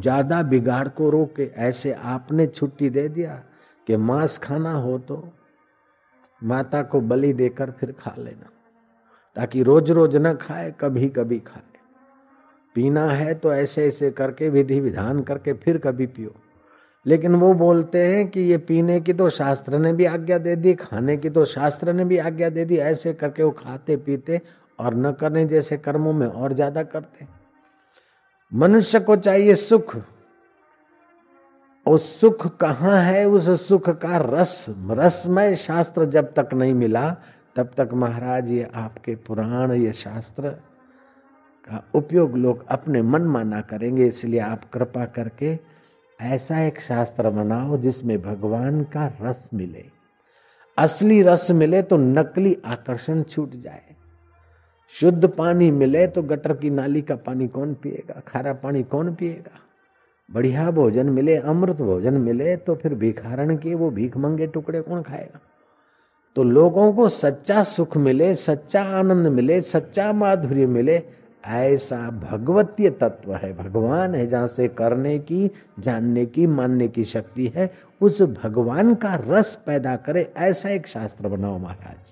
ज़्यादा 0.00 0.42
बिगाड़ 0.44 0.88
को 0.88 1.10
रोके? 1.10 1.50
ऐसे 1.58 1.92
आपने 1.92 2.46
छुट्टी 2.46 2.90
दे 2.90 3.08
दिया 3.08 3.42
कि 3.86 3.96
मांस 3.98 4.36
खाना 4.38 4.72
हो 4.72 4.98
तो 4.98 5.16
माता 6.42 6.82
को 6.82 7.00
बलि 7.02 7.32
देकर 7.32 7.70
फिर 7.70 7.92
खा 7.98 8.14
लेना, 8.18 8.48
ताकि 9.36 9.62
रोज 9.62 9.90
रोज 9.90 10.16
न 10.16 10.34
खाए 10.36 10.74
कभी 10.80 11.08
कभी 11.10 11.38
खाए 11.40 11.62
पीना 12.76 13.04
है 13.06 13.34
तो 13.34 13.52
ऐसे 13.52 13.86
ऐसे 13.86 14.10
करके 14.10 14.48
विधि 14.48 14.78
विधान 14.80 15.22
करके 15.22 15.52
फिर 15.54 15.78
कभी 15.78 16.06
पियो। 16.08 16.34
लेकिन 17.06 17.34
वो 17.34 17.52
बोलते 17.54 18.04
हैं 18.04 18.26
कि 18.28 18.40
ये 18.40 18.58
पीने 18.60 19.00
की 19.00 19.12
तो 19.12 19.28
शास्त्र 19.30 19.78
ने 19.78 19.92
भी 19.92 20.04
आज्ञा 20.04 20.38
दे 20.38 20.54
दी, 20.56 20.74
खाने 20.74 21.16
की 21.16 21.30
तो 21.30 21.44
शास्त्र 21.46 21.92
ने 21.92 22.04
भी 22.04 22.18
आज्ञा 22.18 22.48
दे 22.50 22.64
दी, 22.64 22.76
ऐसे 22.76 23.12
करके 23.14 23.42
वो 23.42 23.50
खाते, 23.52 23.96
पीते 23.96 24.40
और 24.78 24.94
न 24.96 25.12
करने 25.12 25.44
जैसे 25.46 25.76
कर्मों 25.78 26.12
में 26.12 26.26
और 26.26 26.52
ज़्यादा 26.52 26.82
करते। 26.84 27.26
मनुष्य 28.52 29.00
को 29.00 29.16
चाहिए 29.18 29.54
सुख 29.56 29.96
उस 31.86 32.20
सुख 32.20 32.46
कहाँ 32.56 32.96
है 33.02 33.24
उस 33.26 33.48
सुख 33.68 33.88
का 33.98 34.16
रस? 34.16 34.66
रसमय 34.90 35.54
शास्त्र 35.56 36.04
जब 36.04 36.32
तक 36.34 36.54
नहीं 36.54 36.74
मिला, 36.74 37.10
तब 37.56 37.70
तक 37.76 37.90
महाराज 37.92 38.50
ये 38.52 38.68
आपके 38.74 39.14
पुराण, 39.16 39.72
ये 39.72 39.92
शास्त्र 39.92 40.50
का 41.66 41.82
उपयोग 41.94 42.36
लोग 42.36 42.64
अपने 42.68 43.02
मन 43.02 43.22
माना 43.22 43.60
करेंगे, 43.60 44.06
इसलिए 44.06 44.40
आप 44.40 44.64
कृपा 44.64 45.04
करके 45.06 45.58
ऐसा 46.20 46.60
एक 46.60 46.80
शास्त्र 46.80 47.30
बनाओ 47.30 47.76
जिसमें 47.78 48.20
भगवान 48.22 48.82
का 48.84 49.06
रस 49.20 49.48
मिले। 49.54 49.84
असली 50.78 51.22
रस 51.22 51.50
मिले 51.50 51.82
तो 51.82 51.96
नकली 51.96 52.56
आकर्षण 52.64 53.22
छूट 53.22 53.50
जाए। 53.54 53.96
शुद्ध 54.94 55.28
पानी 55.28 55.70
मिले 55.70 56.06
तो 56.06 56.22
गटर 56.22 56.56
की 56.56 56.70
नाली 56.70 57.02
का 57.02 57.16
पानी 57.16 57.48
कौन 57.48 57.74
पिएगा? 57.74 58.20
खारा 58.26 58.52
पानी 58.52 58.82
कौन 58.82 59.14
पिएगा? 59.14 59.58
बढ़िया 60.32 60.70
भोजन 60.70 61.06
मिले, 61.06 61.36
अमृत 61.36 61.76
भोजन 61.76 62.14
मिले 62.14 62.56
तो 62.56 62.74
फिर 62.74 62.94
भिखारण 62.94 63.56
के 63.56 63.74
वो 63.74 63.90
भीख 63.90 64.16
मंगे 64.16 64.46
टुकड़े 64.46 64.80
कौन 64.80 65.02
खाएगा? 65.02 65.40
तो 66.36 66.42
लोगों 66.42 66.92
को 66.92 67.08
सच्चा 67.08 67.62
सुख 67.62 67.96
मिले, 67.96 68.34
सच्चा 68.34 68.82
आनंद 68.82 69.26
मिले, 69.26 69.60
सच्चा 69.60 70.12
माधुर्य 70.12 70.66
मिले, 70.66 71.02
ऐसा 71.46 72.10
भगवतीय 72.10 72.90
तत्व 72.90 73.34
है। 73.34 73.56
भगवान 73.56 74.14
है 74.14 74.26
जहाँ 74.26 74.46
से 74.46 74.68
करने 74.68 75.18
की, 75.18 75.50
जानने 75.80 76.26
की, 76.26 76.46
मानने 76.46 76.88
की 76.88 77.04
शक्ति 77.04 77.52
है, 77.56 77.72
उस 78.00 78.22
भगवान 78.22 78.94
का 78.94 79.14
रस 79.28 79.58
पैदा 79.66 79.96
करे, 79.96 80.32
ऐसा 80.36 80.68
एक 80.68 80.86
शास्त्र 80.86 81.28
बनाओ 81.28 81.58
महाराज। 81.58 82.11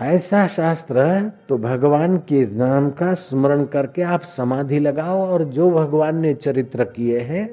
ऐसा 0.00 0.46
शास्त्र 0.46 1.02
तो 1.48 1.56
भगवान 1.58 2.16
के 2.18 2.44
नाम 2.46 2.88
का 2.90 3.12
स्मरण 3.14 3.64
करके 3.64 4.02
आप 4.02 4.20
समाधि 4.20 4.78
लगाओ 4.78 5.18
और 5.26 5.44
जो 5.44 5.70
भगवान 5.70 6.18
ने 6.18 6.32
चरित्र 6.34 6.84
किए 6.84 7.18
हैं, 7.20 7.48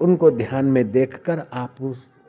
उनको 0.00 0.30
ध्यान 0.30 0.64
में 0.64 0.90
देखकर 0.92 1.42
आप 1.52 1.74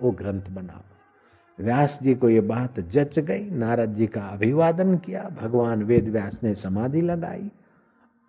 वो 0.02 0.12
ग्रंथ 0.12 0.50
बनाओ। 0.52 1.64
व्यास 1.64 1.98
जी 2.04 2.16
को 2.16 2.30
ये 2.30 2.42
बात 2.42 2.80
जच 2.80 3.20
गई, 3.20 3.50
नारद 3.50 3.94
जी 3.94 4.08
का 4.08 4.22
अभिवादन 4.22 4.98
किया, 4.98 5.30
भगवान 5.42 5.84
वेद 5.84 6.10
व्यास 6.10 6.40
ने 6.44 6.54
समाधि 6.56 7.02
लगाई। 7.02 7.50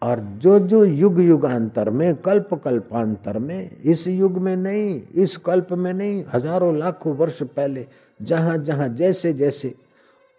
और 0.03 0.21
जो 0.39 0.59
जो 0.59 0.85
युग 0.85 1.21
युगांतर 1.21 1.91
में, 1.91 2.15
कल्प 2.17 2.55
कल्पांतर 2.55 3.39
में, 3.39 3.71
इस 3.83 4.07
युग 4.09 4.39
में 4.39 4.57
नहीं, 4.57 5.03
इस 5.15 5.37
कल्प 5.37 5.73
में 5.73 5.93
नहीं, 5.93 6.25
हज़ारों 6.35 6.77
लाखों 6.79 7.15
वर्ष 7.17 7.43
पहले 7.43 7.87
जहाँ 8.21 8.57
जहाँ 8.59 8.89
जैसे 8.89 9.33
जैसे 9.33 9.75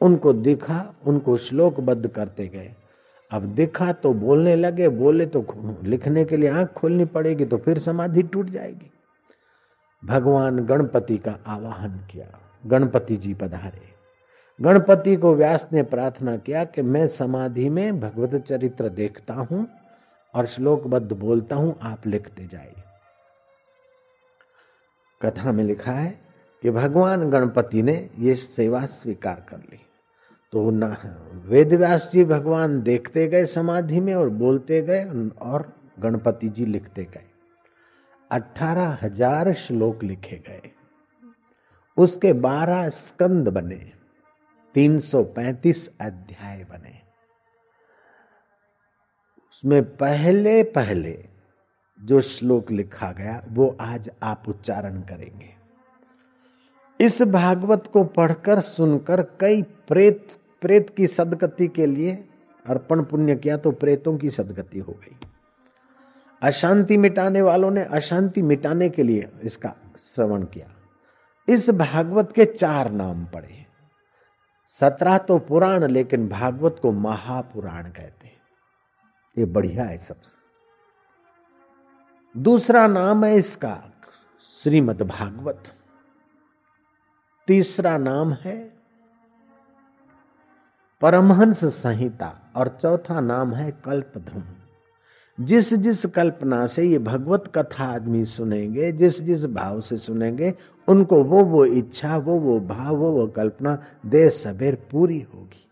उनको 0.01 0.33
दिखा, 0.33 0.93
उनको 1.05 1.37
श्लोकबद्ध 1.37 2.07
करते 2.07 2.47
गए। 2.47 2.73
अब 3.31 3.43
दिखा 3.45 3.91
तो 3.93 4.13
बोलने 4.13 4.55
लगे, 4.55 4.87
बोले 4.89 5.25
तो 5.25 5.45
लिखने 5.83 6.25
के 6.25 6.37
लिए 6.37 6.49
आँख 6.49 6.73
खोलनी 6.73 7.05
पड़ेगी 7.05 7.45
तो 7.45 7.57
फिर 7.57 7.79
समाधि 7.79 8.23
टूट 8.23 8.49
जाएगी। 8.49 8.91
भगवान 10.03 10.59
गणपति 10.65 11.17
का 11.17 11.37
आवाहन 11.47 11.97
किया, 12.11 12.27
गणपति 12.63 13.17
जी 13.17 13.33
पधारे। 13.33 13.95
गणपति 14.59 15.15
को 15.15 15.33
व्यास 15.35 15.67
ने 15.73 15.83
प्रार्थना 15.83 16.35
किया 16.37 16.63
कि 16.65 16.81
मैं 16.81 17.07
समाधि 17.07 17.67
में 17.69 17.99
भगवत 17.99 18.35
चरित्र 18.37 18.89
देखता 18.89 19.33
हूँ 19.33 19.67
और 20.33 20.45
श्लोकबद्ध 20.45 21.11
बोलता 21.13 21.55
हूँ, 21.55 21.75
आप 21.81 22.07
लिखते 22.07 22.47
जाइए। 22.47 22.83
कथा 25.21 25.51
में 25.51 25.63
लिखा 25.63 25.91
है 25.91 26.09
कि 26.63 26.71
भगवान 26.71 27.29
गणपति 27.29 27.81
ने 27.81 28.09
ये 28.19 28.35
सेवा 28.35 28.85
स्वीकार 28.85 29.45
कर 29.49 29.57
ली। 29.57 29.79
तो 30.53 30.69
न 30.71 30.95
वेद 31.45 31.73
व्यास 31.73 32.09
जी 32.13 32.23
भगवान 32.25 32.81
देखते 32.81 33.27
गए 33.27 33.45
समाधि 33.45 33.99
में 33.99 34.13
और 34.15 34.29
बोलते 34.29 34.81
गए 34.81 35.03
और 35.41 35.71
गणपति 35.99 36.49
जी 36.49 36.65
लिखते 36.65 37.03
गए। 37.03 37.25
अठारह 38.31 38.97
हज़ार 39.01 39.53
श्लोक 39.53 40.03
लिखे 40.03 40.37
गए। 40.47 40.71
उसके 41.97 42.33
बारह 42.33 42.89
स्कंद 42.89 43.47
बने। 43.47 43.81
तीन 44.75 44.99
सौ 44.99 45.23
पैंतीस 45.23 45.89
अध्याय 46.01 46.63
बने। 46.63 46.95
उसमें 49.51 49.83
पहले 49.97 50.61
पहले 50.63 51.17
जो 51.99 52.21
श्लोक 52.21 52.71
लिखा 52.71 53.11
गया, 53.11 53.41
वो 53.49 53.75
आज 53.81 54.09
आप 54.23 54.49
उच्चारण 54.49 55.01
करेंगे। 55.01 55.56
इस 56.99 57.21
भागवत 57.21 57.87
को 57.87 58.03
पढ़कर 58.03 58.59
सुनकर 58.59 59.21
कई 59.39 59.61
प्रेत 59.87 60.37
प्रेत 60.61 60.89
की 60.89 61.07
सदगति 61.07 61.67
के 61.67 61.85
लिए 61.85 62.13
अर्पण 62.65 63.03
पुण्य 63.03 63.35
किया 63.35 63.57
तो 63.57 63.71
प्रेतों 63.71 64.17
की 64.17 64.29
सदगति 64.29 64.79
हो 64.79 64.93
गई। 64.93 65.15
अशांति 66.41 66.97
मिटाने 66.97 67.41
वालों 67.41 67.69
ने 67.71 67.83
अशांति 67.83 68.41
मिटाने 68.41 68.89
के 68.89 69.03
लिए 69.03 69.29
इसका 69.43 69.73
श्रवण 70.15 70.43
किया। 70.43 70.67
इस 71.47 71.69
भागवत 71.69 72.31
के 72.31 72.45
चार 72.45 72.91
नाम 72.91 73.25
पड़े 73.25 73.65
सत्रह 74.81 75.17
तो 75.17 75.37
पुराण, 75.39 75.83
लेकिन 75.83 76.27
भागवत 76.27 76.79
को 76.81 76.91
महापुराण 76.91 77.83
कहते 77.83 78.27
हैं। 78.27 78.41
ये 79.37 79.45
बढ़िया 79.45 79.83
है 79.83 79.97
सबसे 79.97 80.35
दूसरा 82.35 82.87
नाम 82.87 83.25
है 83.25 83.35
इसका 83.35 83.77
श्रीमद 84.55 85.01
भागवत 85.01 85.63
तीसरा 87.47 87.97
नाम 87.97 88.33
है 88.33 88.77
परमहंस 91.01 91.65
संहिता 91.65 92.51
और 92.55 92.79
चौथा 92.81 93.19
नाम 93.19 93.53
है 93.53 93.71
कल्पध्रुम 93.71 94.43
जिस 95.39 95.73
जिस 95.73 96.05
कल्पना 96.05 96.67
से 96.67 96.83
ये 96.83 96.97
भगवत 96.97 97.51
कथा 97.55 97.83
आदमी 97.83 98.25
सुनेंगे, 98.25 98.91
जिस 98.91 99.21
जिस 99.21 99.45
भाव 99.45 99.81
से 99.81 99.97
सुनेंगे, 99.97 100.53
उनको 100.87 101.23
वो 101.23 101.43
वो 101.43 101.65
इच्छा, 101.65 102.17
वो 102.17 102.39
वो 102.39 102.59
भाव, 102.59 102.95
वो 102.95 103.11
वो 103.11 103.27
कल्पना 103.27 103.83
देर 104.05 104.29
सबेर 104.29 104.75
पूरी 104.91 105.19
होगी। 105.21 105.71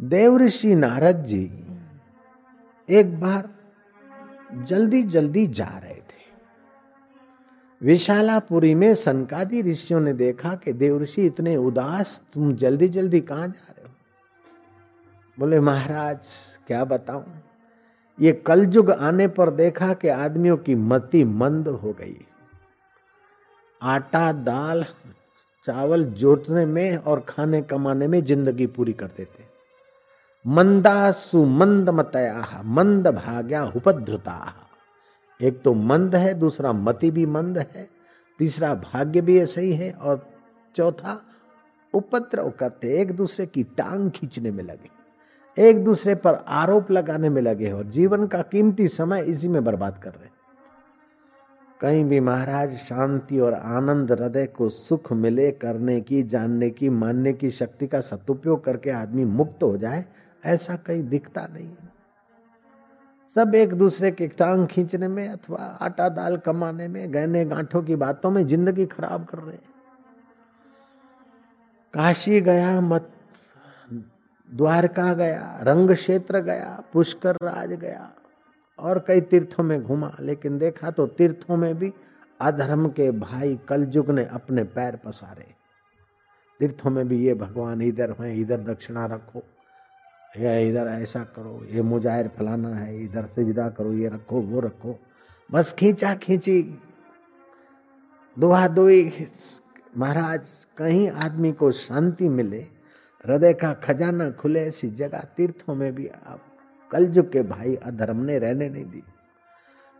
देव 0.00 0.38
ऋषि 0.38 0.74
नारद 0.74 1.24
जी 1.24 1.64
एक 2.88 3.20
बार 3.20 3.48
जल्दी 4.64 5.02
जल्दी 5.02 5.46
जा 5.46 5.80
रहे 5.84 6.03
विशालापुरी 7.84 8.74
में 8.74 8.94
सनकादि 8.94 9.62
ऋषियों 9.62 10.00
ने 10.00 10.12
देखा 10.12 10.54
कि 10.54 10.72
देवऋषि 10.72 11.26
इतने 11.26 11.56
उदास, 11.56 12.20
तुम 12.34 12.54
जल्दी 12.54 12.88
जल्दी 12.88 13.20
कहाँ 13.20 13.48
जा 13.48 13.74
रहे 13.78 13.82
हो? 13.82 13.94
बोले, 15.38 15.60
महाराज, 15.60 16.18
क्या 16.66 16.84
बताऊँ? 16.84 17.24
ये 18.20 18.32
कलयुग 18.32 18.90
आने 18.90 19.28
पर 19.28 19.50
देखा 19.50 19.94
कि 19.94 20.08
आदमियों 20.08 20.56
की 20.56 20.74
मति 20.74 21.24
मंद 21.24 21.68
हो 21.68 21.92
गई। 21.92 22.26
आटा, 23.82 24.32
दाल, 24.32 24.86
चावल 25.66 26.04
जोतने 26.04 26.66
में 26.66 26.96
और 26.96 27.20
खाने 27.20 27.62
कमाने 27.62 28.06
में 28.06 28.24
ज़िंदगी 28.24 28.66
पूरी 28.66 28.92
करते 28.92 29.24
थे 29.24 29.44
मंदा 30.46 31.10
सुमंद 31.10 31.90
मतया 31.90 32.62
मंद 32.64 33.08
भाग्या 33.08 33.64
उपद्रुता 33.76 34.54
एक 35.40 35.60
तो 35.62 35.74
मंद 35.74 36.14
है, 36.14 36.34
दूसरा 36.34 36.72
मति 36.72 37.10
भी 37.10 37.26
मंद 37.26 37.58
है, 37.58 37.88
तीसरा 38.40 38.74
भाग्य 38.74 39.20
भी 39.20 39.38
ऐसे 39.40 39.60
ही 39.60 39.72
है, 39.72 39.90
और 39.92 40.26
चौथा 40.74 41.20
उपद्रव 41.94 42.50
करते 42.50 42.94
एक 43.00 43.12
दूसरे 43.16 43.46
की 43.46 43.62
टांग 43.76 44.10
खींचने 44.10 44.50
में 44.50 44.62
लगे, 44.64 44.90
एक 45.56 45.84
दूसरे 45.84 46.14
पर 46.14 46.44
आरोप 46.48 46.90
लगाने 46.90 47.28
में 47.28 47.42
लगे 47.42 47.70
और 47.72 47.84
जीवन 47.86 48.26
का 48.26 48.42
कीमती 48.42 48.88
समय 48.88 49.22
इसी 49.22 49.48
में 49.48 49.62
बर्बाद 49.64 49.98
कर 49.98 50.10
रहे 50.10 50.32
कहीं 51.80 52.04
भी 52.04 52.18
महाराज, 52.20 52.76
शांति 52.76 53.38
और 53.38 53.54
आनंद 53.54 54.12
हृदय 54.12 54.46
को 54.46 54.68
सुख 54.68 55.12
मिले, 55.12 55.50
करने 55.52 56.00
की, 56.00 56.22
जानने 56.22 56.70
की, 56.70 56.88
मानने 56.90 57.32
की 57.32 57.50
शक्ति 57.50 57.86
का 57.86 58.00
सदुपयोग 58.00 58.64
करके 58.64 58.90
आदमी 58.90 59.24
मुक्त 59.24 59.62
हो 59.62 59.76
जाए, 59.76 60.04
ऐसा 60.44 60.76
कहीं 60.76 61.02
दिखता 61.04 61.46
नहीं 61.46 61.66
है। 61.66 61.92
सब 63.36 63.54
एक 63.54 63.72
दूसरे 63.74 64.10
के 64.10 64.26
टांग 64.28 64.66
खींचने 64.66 65.08
में 65.08 65.28
अथवा 65.28 65.58
आटा 65.82 66.08
दाल 66.08 66.36
कमाने 66.36 66.88
में, 66.88 67.14
गहने 67.14 67.44
गांठों 67.44 67.82
की 67.82 67.96
बातों 67.96 68.30
में 68.30 68.46
ज़िंदगी 68.46 68.86
खराब 68.86 69.24
कर 69.24 69.38
रहे 69.38 69.56
काशी 71.94 72.40
गया 72.40 72.80
मत, 72.80 73.10
द्वारका 74.50 75.12
गया, 75.14 75.58
रंग 75.62 75.90
क्षेत्र 75.90 76.40
गया, 76.40 76.82
पुष्कर 76.92 77.36
राज 77.42 77.72
गया 77.72 78.10
और 78.78 79.04
कई 79.06 79.20
तीर्थों 79.20 79.64
में 79.64 79.82
घुमा, 79.82 80.12
लेकिन 80.20 80.58
देखा 80.58 80.90
तो 80.90 81.06
तीर्थों 81.06 81.56
में 81.56 81.74
भी 81.78 81.92
अधर्म 82.40 82.88
के 82.88 83.10
भाई 83.10 83.58
कलयुग 83.68 84.10
ने 84.10 84.24
अपने 84.24 84.64
पैर 84.64 84.96
पसारे। 84.96 85.46
तीर्थों 86.60 86.90
में 86.90 87.06
भी 87.08 87.18
ये 87.26 87.34
भगवान 87.34 87.82
इधर 87.82 88.14
है, 88.20 88.38
इधर 88.40 88.60
दक्षिणा 88.62 89.06
रखो। 89.06 89.42
या 90.40 90.56
इधर 90.58 90.86
ऐसा 90.86 91.20
करो, 91.24 91.66
ये 91.70 91.82
मुजाहिर 91.82 92.28
फलाना 92.28 92.68
है, 92.68 93.04
इधर 93.04 93.26
से 93.26 93.44
जिदा 93.44 93.68
करो, 93.68 93.92
ये 93.92 94.08
रखो, 94.08 94.40
वो 94.40 94.60
रखो। 94.60 94.98
बस 95.52 95.74
खींचा 95.78 96.14
खींची 96.14 96.62
दुआ 98.38 98.66
दुई 98.68 99.28
महाराज, 99.98 100.48
कहीं 100.76 101.10
आदमी 101.10 101.52
को 101.52 101.70
शांति 101.70 102.28
मिले, 102.28 102.60
हृदय 103.24 103.54
का 103.54 103.72
खजाना 103.72 104.30
खुले, 104.30 104.60
ऐसी 104.60 104.90
जगह 104.90 105.22
तीर्थों 105.36 105.74
में 105.74 105.94
भी 105.94 106.08
आप 106.08 106.40
कलयुग 106.90 107.32
के 107.32 107.42
भाई 107.42 107.74
अधर्म 107.76 108.24
ने 108.24 108.38
रहने 108.38 108.68
नहीं 108.68 108.84
दी। 108.84 109.02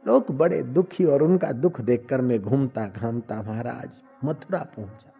लोग 0.06 0.36
बड़े 0.36 0.62
दुखी 0.62 1.04
और 1.04 1.22
उनका 1.22 1.52
दुख 1.52 1.80
देखकर 1.80 2.20
मैं 2.20 2.42
घूमता 2.42 2.86
घामता 2.86 3.42
महाराज, 3.42 4.00
मथुरा 4.24 4.58
पहुँचा। 4.58 5.13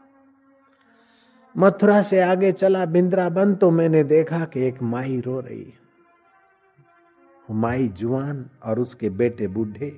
मथुरा 1.56 2.02
से 2.02 2.20
आगे 2.20 2.52
चला 2.52 2.84
बिंद्राबन 2.87 3.54
तो 3.54 3.70
मैंने 3.70 4.04
देखा 4.04 4.44
कि 4.44 4.61
एक 4.61 4.82
माई 4.82 5.20
रो 5.20 5.40
रही 5.40 5.62
है। 5.62 5.82
माई 7.50 7.88
जुआन 7.88 8.44
और 8.64 8.80
उसके 8.80 9.11
बेटे 9.11 9.46
बूढ़े। 9.49 9.92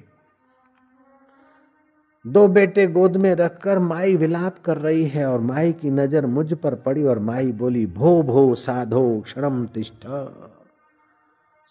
दो 2.24 2.46
बेटे 2.48 2.86
गोद 2.86 3.16
में 3.16 3.34
रखकर 3.34 3.78
माई 3.78 4.16
विलाप 4.16 4.58
कर 4.58 4.76
रही 4.76 5.06
है 5.06 5.26
और 5.26 5.40
माई 5.40 5.72
की 5.72 5.90
नज़र 5.90 6.26
मुझ 6.26 6.52
पर 6.54 6.74
पड़ी 6.74 7.04
और 7.04 7.18
माई 7.18 7.52
बोली, 7.52 7.86
भो 7.86 8.22
भो, 8.22 8.54
साधो, 8.54 9.20
क्षणम 9.20 9.66
तिष्ठ। 9.66 10.06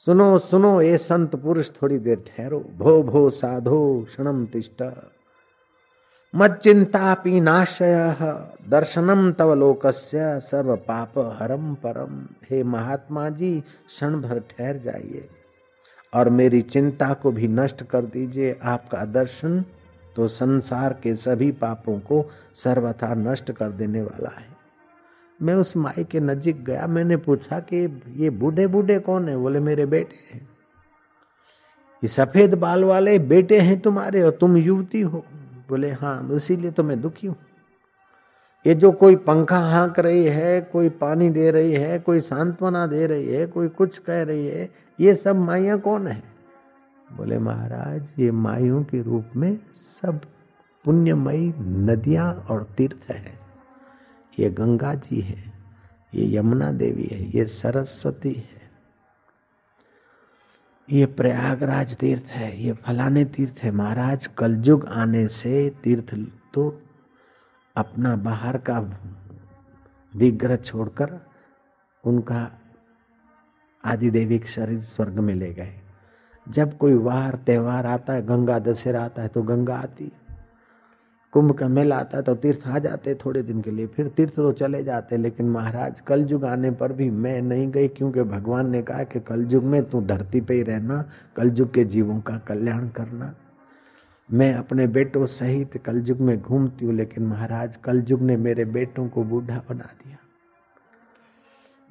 सुनो 0.07 0.37
सुनो, 0.37 0.81
ये 0.81 0.97
संत 0.97 1.35
पुरुष 1.35 1.71
थोड़ी 1.71 1.99
देर 1.99 2.23
ठहरो। 2.27 2.59
भो 2.77 3.01
भो, 3.03 3.29
साधो, 3.29 4.05
क्षणम 4.07 4.45
तिष्ठ। 4.45 4.83
मच्चिंतापि 6.35 7.39
नाशय 7.39 7.95
दर्शनम 8.69 9.31
तव 9.31 9.53
लोकस्य 9.53 10.39
सर्व 10.39 10.75
पाप 10.75 11.13
हरम 11.39 11.73
परम 11.75 12.17
हे 12.49 12.63
महात्मा 12.63 13.29
जी 13.29 13.59
क्षण 13.87 14.21
भर 14.21 14.39
ठहर 14.39 14.77
जाइए। 14.77 15.29
और 16.13 16.29
मेरी 16.29 16.61
चिंता 16.61 17.13
को 17.13 17.31
भी 17.31 17.47
नष्ट 17.47 17.83
कर 17.83 18.05
दीजिए। 18.05 18.59
आपका 18.63 19.05
दर्शन 19.05 19.63
तो 20.15 20.27
संसार 20.27 20.93
के 21.03 21.15
सभी 21.15 21.51
पापों 21.51 21.99
को 21.99 22.23
सर्वथा 22.55 23.13
नष्ट 23.13 23.51
कर 23.51 23.69
देने 23.69 24.01
वाला 24.01 24.29
है। 24.29 24.47
मैं 25.41 25.53
उस 25.53 25.77
माई 25.77 26.03
के 26.03 26.19
नजीक 26.19 26.63
गया। 26.63 26.87
मैंने 26.87 27.17
पूछा 27.17 27.59
कि 27.59 28.01
ये 28.15 28.29
बूढ़े 28.29 28.67
बूढ़े 28.67 28.99
कौन 28.99 29.29
है? 29.29 29.37
बोले, 29.37 29.59
मेरे 29.59 29.85
बेटे 29.85 30.15
हैं। 30.33 30.49
ये 32.03 32.07
सफ़ेद 32.07 32.53
बाल 32.53 32.83
वाले 32.83 33.19
बेटे 33.19 33.59
हैं 33.59 33.79
तुम्हारे 33.79 34.21
और 34.21 34.31
तुम 34.31 34.57
युवती 34.57 35.01
हो। 35.01 35.25
बोले 35.69 35.91
हाँ 35.91 36.29
इसीलिए 36.31 36.71
तो 36.71 36.83
मैं 36.83 37.01
दुखी 37.01 37.27
हूँ। 37.27 37.35
ये 38.65 38.73
जो 38.75 38.91
कोई 38.91 39.15
पंखा 39.15 39.57
हाँक 39.57 39.99
रही 39.99 40.23
है, 40.23 40.61
कोई 40.61 40.89
पानी 40.89 41.29
दे 41.29 41.51
रही 41.51 41.71
है, 41.71 41.99
कोई 41.99 42.21
सांत्वना 42.21 42.87
दे 42.87 43.05
रही 43.07 43.27
है, 43.27 43.45
कोई 43.47 43.67
कुछ 43.67 43.97
कह 43.97 44.23
रही 44.23 44.47
है, 44.47 44.69
ये 44.99 45.15
सब 45.15 45.35
माइया 45.35 45.77
कौन 45.77 46.07
है? 46.07 46.23
बोले, 47.17 47.37
महाराज, 47.39 48.13
ये 48.19 48.31
माइयों 48.31 48.83
के 48.83 49.01
रूप 49.01 49.25
में 49.35 49.59
सब 49.73 50.21
पुण्यमयी 50.85 51.53
नदियाँ 51.59 52.33
और 52.49 52.63
तीर्थ 52.77 53.11
है। 53.11 53.39
ये 54.39 54.49
गंगा 54.49 54.93
जी 54.93 55.21
है, 55.21 55.53
ये 56.15 56.37
यमुना 56.37 56.71
देवी 56.71 57.03
है, 57.03 57.37
ये 57.37 57.45
सरस्वती 57.45 58.33
है 58.33 58.64
ये 60.89 61.05
प्रयागराज 61.05 61.95
तीर्थ 61.97 62.23
है, 62.23 62.61
ये 62.63 62.73
फलाने 62.75 63.23
तीर्थ 63.25 63.59
है। 63.63 63.71
महाराज, 63.71 64.27
कलयुग 64.27 64.85
आने 64.85 65.27
से 65.27 65.69
तीर्थ 65.83 66.13
तो 66.53 66.81
अपना 67.75 68.15
बाहर 68.15 68.57
का 68.57 68.79
विग्रह 70.13 70.55
छोड़कर 70.55 71.19
उनका 72.03 72.49
आदि 73.83 74.09
देविक 74.09 74.45
शरीर 74.47 74.81
स्वर्ग 74.81 75.19
में 75.19 75.33
ले 75.35 75.53
गए। 75.53 75.73
जब 76.47 76.77
कोई 76.77 76.93
वार, 76.93 77.35
त्यौहार 77.35 77.85
आता 77.85 78.13
है, 78.13 78.25
गंगा 78.25 78.59
दशहरा 78.59 79.03
आता 79.03 79.21
है 79.21 79.27
तो 79.27 79.41
गंगा 79.43 79.75
आती 79.75 80.11
कुंभ 81.35 81.51
का 81.53 81.67
मेला 81.67 81.95
आता 81.97 82.21
तो 82.21 82.33
तीर्थ 82.35 82.67
आ 82.67 82.79
जाते 82.79 83.13
थोड़े 83.15 83.41
दिन 83.43 83.61
के 83.61 83.71
लिए, 83.71 83.87
फिर 83.87 84.07
तीर्थ 84.07 84.35
तो 84.35 84.51
चले 84.53 84.83
जाते 84.83 85.17
लेकिन 85.17 85.49
महाराज 85.49 85.99
कल 86.01 86.25
युग 86.29 86.45
आने 86.45 86.71
पर 86.73 86.93
भी 86.93 87.09
मैं 87.11 87.41
नहीं 87.43 87.67
गई 87.71 87.87
क्योंकि 87.89 88.23
भगवान 88.25 88.69
ने 88.71 88.81
कहा 88.81 89.03
कि 89.03 89.19
कल 89.21 89.43
युग 89.51 89.63
में 89.65 89.83
तू 89.89 90.01
धरती 90.03 90.41
पे 90.41 90.53
ही 90.53 90.61
रहना 90.63 91.03
कल 91.35 91.51
युग 91.51 91.73
के 91.73 91.83
जीवों 91.85 92.19
का 92.21 92.37
कल्याण 92.47 92.87
करना। 92.89 93.33
मैं 94.29 94.53
अपने 94.53 94.87
बेटों 94.89 95.25
सहित 95.27 95.77
कल 95.85 96.01
युग 96.07 96.21
में 96.21 96.39
घूमती 96.39 96.85
हूँ, 96.85 96.93
लेकिन 96.93 97.25
महाराज 97.25 97.77
कल 97.77 98.03
युग 98.09 98.21
ने 98.21 98.37
मेरे 98.37 98.65
बेटों 98.67 99.07
को 99.07 99.23
बूढ़ा 99.23 99.61
बना 99.69 99.91
दिया। 99.95 100.17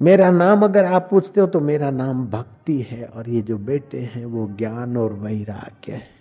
मेरा 0.01 0.31
नाम 0.31 0.63
अगर 0.63 0.85
आप 0.85 1.07
पूछते 1.11 1.41
हो 1.41 1.47
तो 1.47 1.59
मेरा 1.61 1.91
नाम 1.91 2.25
भक्ति 2.27 2.81
है, 2.81 3.05
और 3.05 3.29
ये 3.29 3.41
जो 3.41 3.57
बेटे 3.59 3.99
हैं 4.05 4.25
वो 4.25 4.47
ज्ञान 4.57 4.97
और 4.97 5.13
वैराग्य 5.15 5.91
है। 5.91 6.14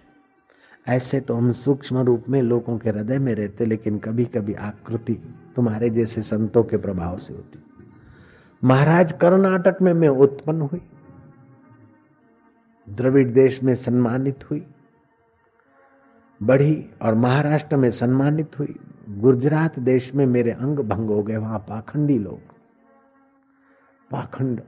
ऐसे 0.88 1.20
तो 1.20 1.34
हम 1.34 1.52
सूक्ष्म 1.52 1.98
रूप 1.98 2.24
में 2.28 2.42
लोगों 2.42 2.78
के 2.78 2.90
हृदय 2.90 3.18
में 3.18 3.34
रहते, 3.34 3.66
लेकिन 3.66 3.98
कभी 3.98 4.24
कभी 4.24 4.54
आकृति 4.54 5.14
तुम्हारे 5.56 5.90
जैसे 5.90 6.22
संतों 6.22 6.64
के 6.64 6.76
प्रभाव 6.76 7.18
से 7.18 7.34
होती। 7.34 7.58
महाराज 8.64 9.12
कर्नाटक 9.12 9.76
में 9.82 9.94
मैं 9.94 10.08
उत्पन्न 10.08 10.60
हुई। 10.60 10.82
द्रविड़ 12.90 13.28
देश 13.28 13.62
में 13.62 13.74
सम्मानित 13.74 14.50
हुई। 14.50 14.66
बढ़ी 16.42 16.90
और 17.02 17.14
महाराष्ट्र 17.14 17.76
में 17.76 17.90
सम्मानित 17.90 18.58
हुई। 18.58 18.76
गुजरात 19.08 19.78
देश 19.78 20.14
में 20.14 20.26
मेरे 20.26 20.50
अंग 20.50 20.78
भंग 20.78 21.10
हो 21.10 21.22
गए, 21.22 21.36
वहाँ 21.36 21.58
पाखंडी 21.58 22.18
लोग। 22.18 22.40
पाखंड 24.10 24.60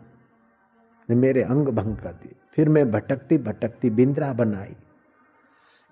ने 1.11 1.17
मेरे 1.17 1.43
अंग 1.43 1.69
भंग 1.69 1.97
कर 1.97 2.13
दिए। 2.13 2.35
फिर 2.53 2.69
मैं 2.69 2.91
भटकती 2.91 3.39
भटकती 3.39 3.91
बिंद्रा 3.91 4.33
बनाई। 4.33 4.77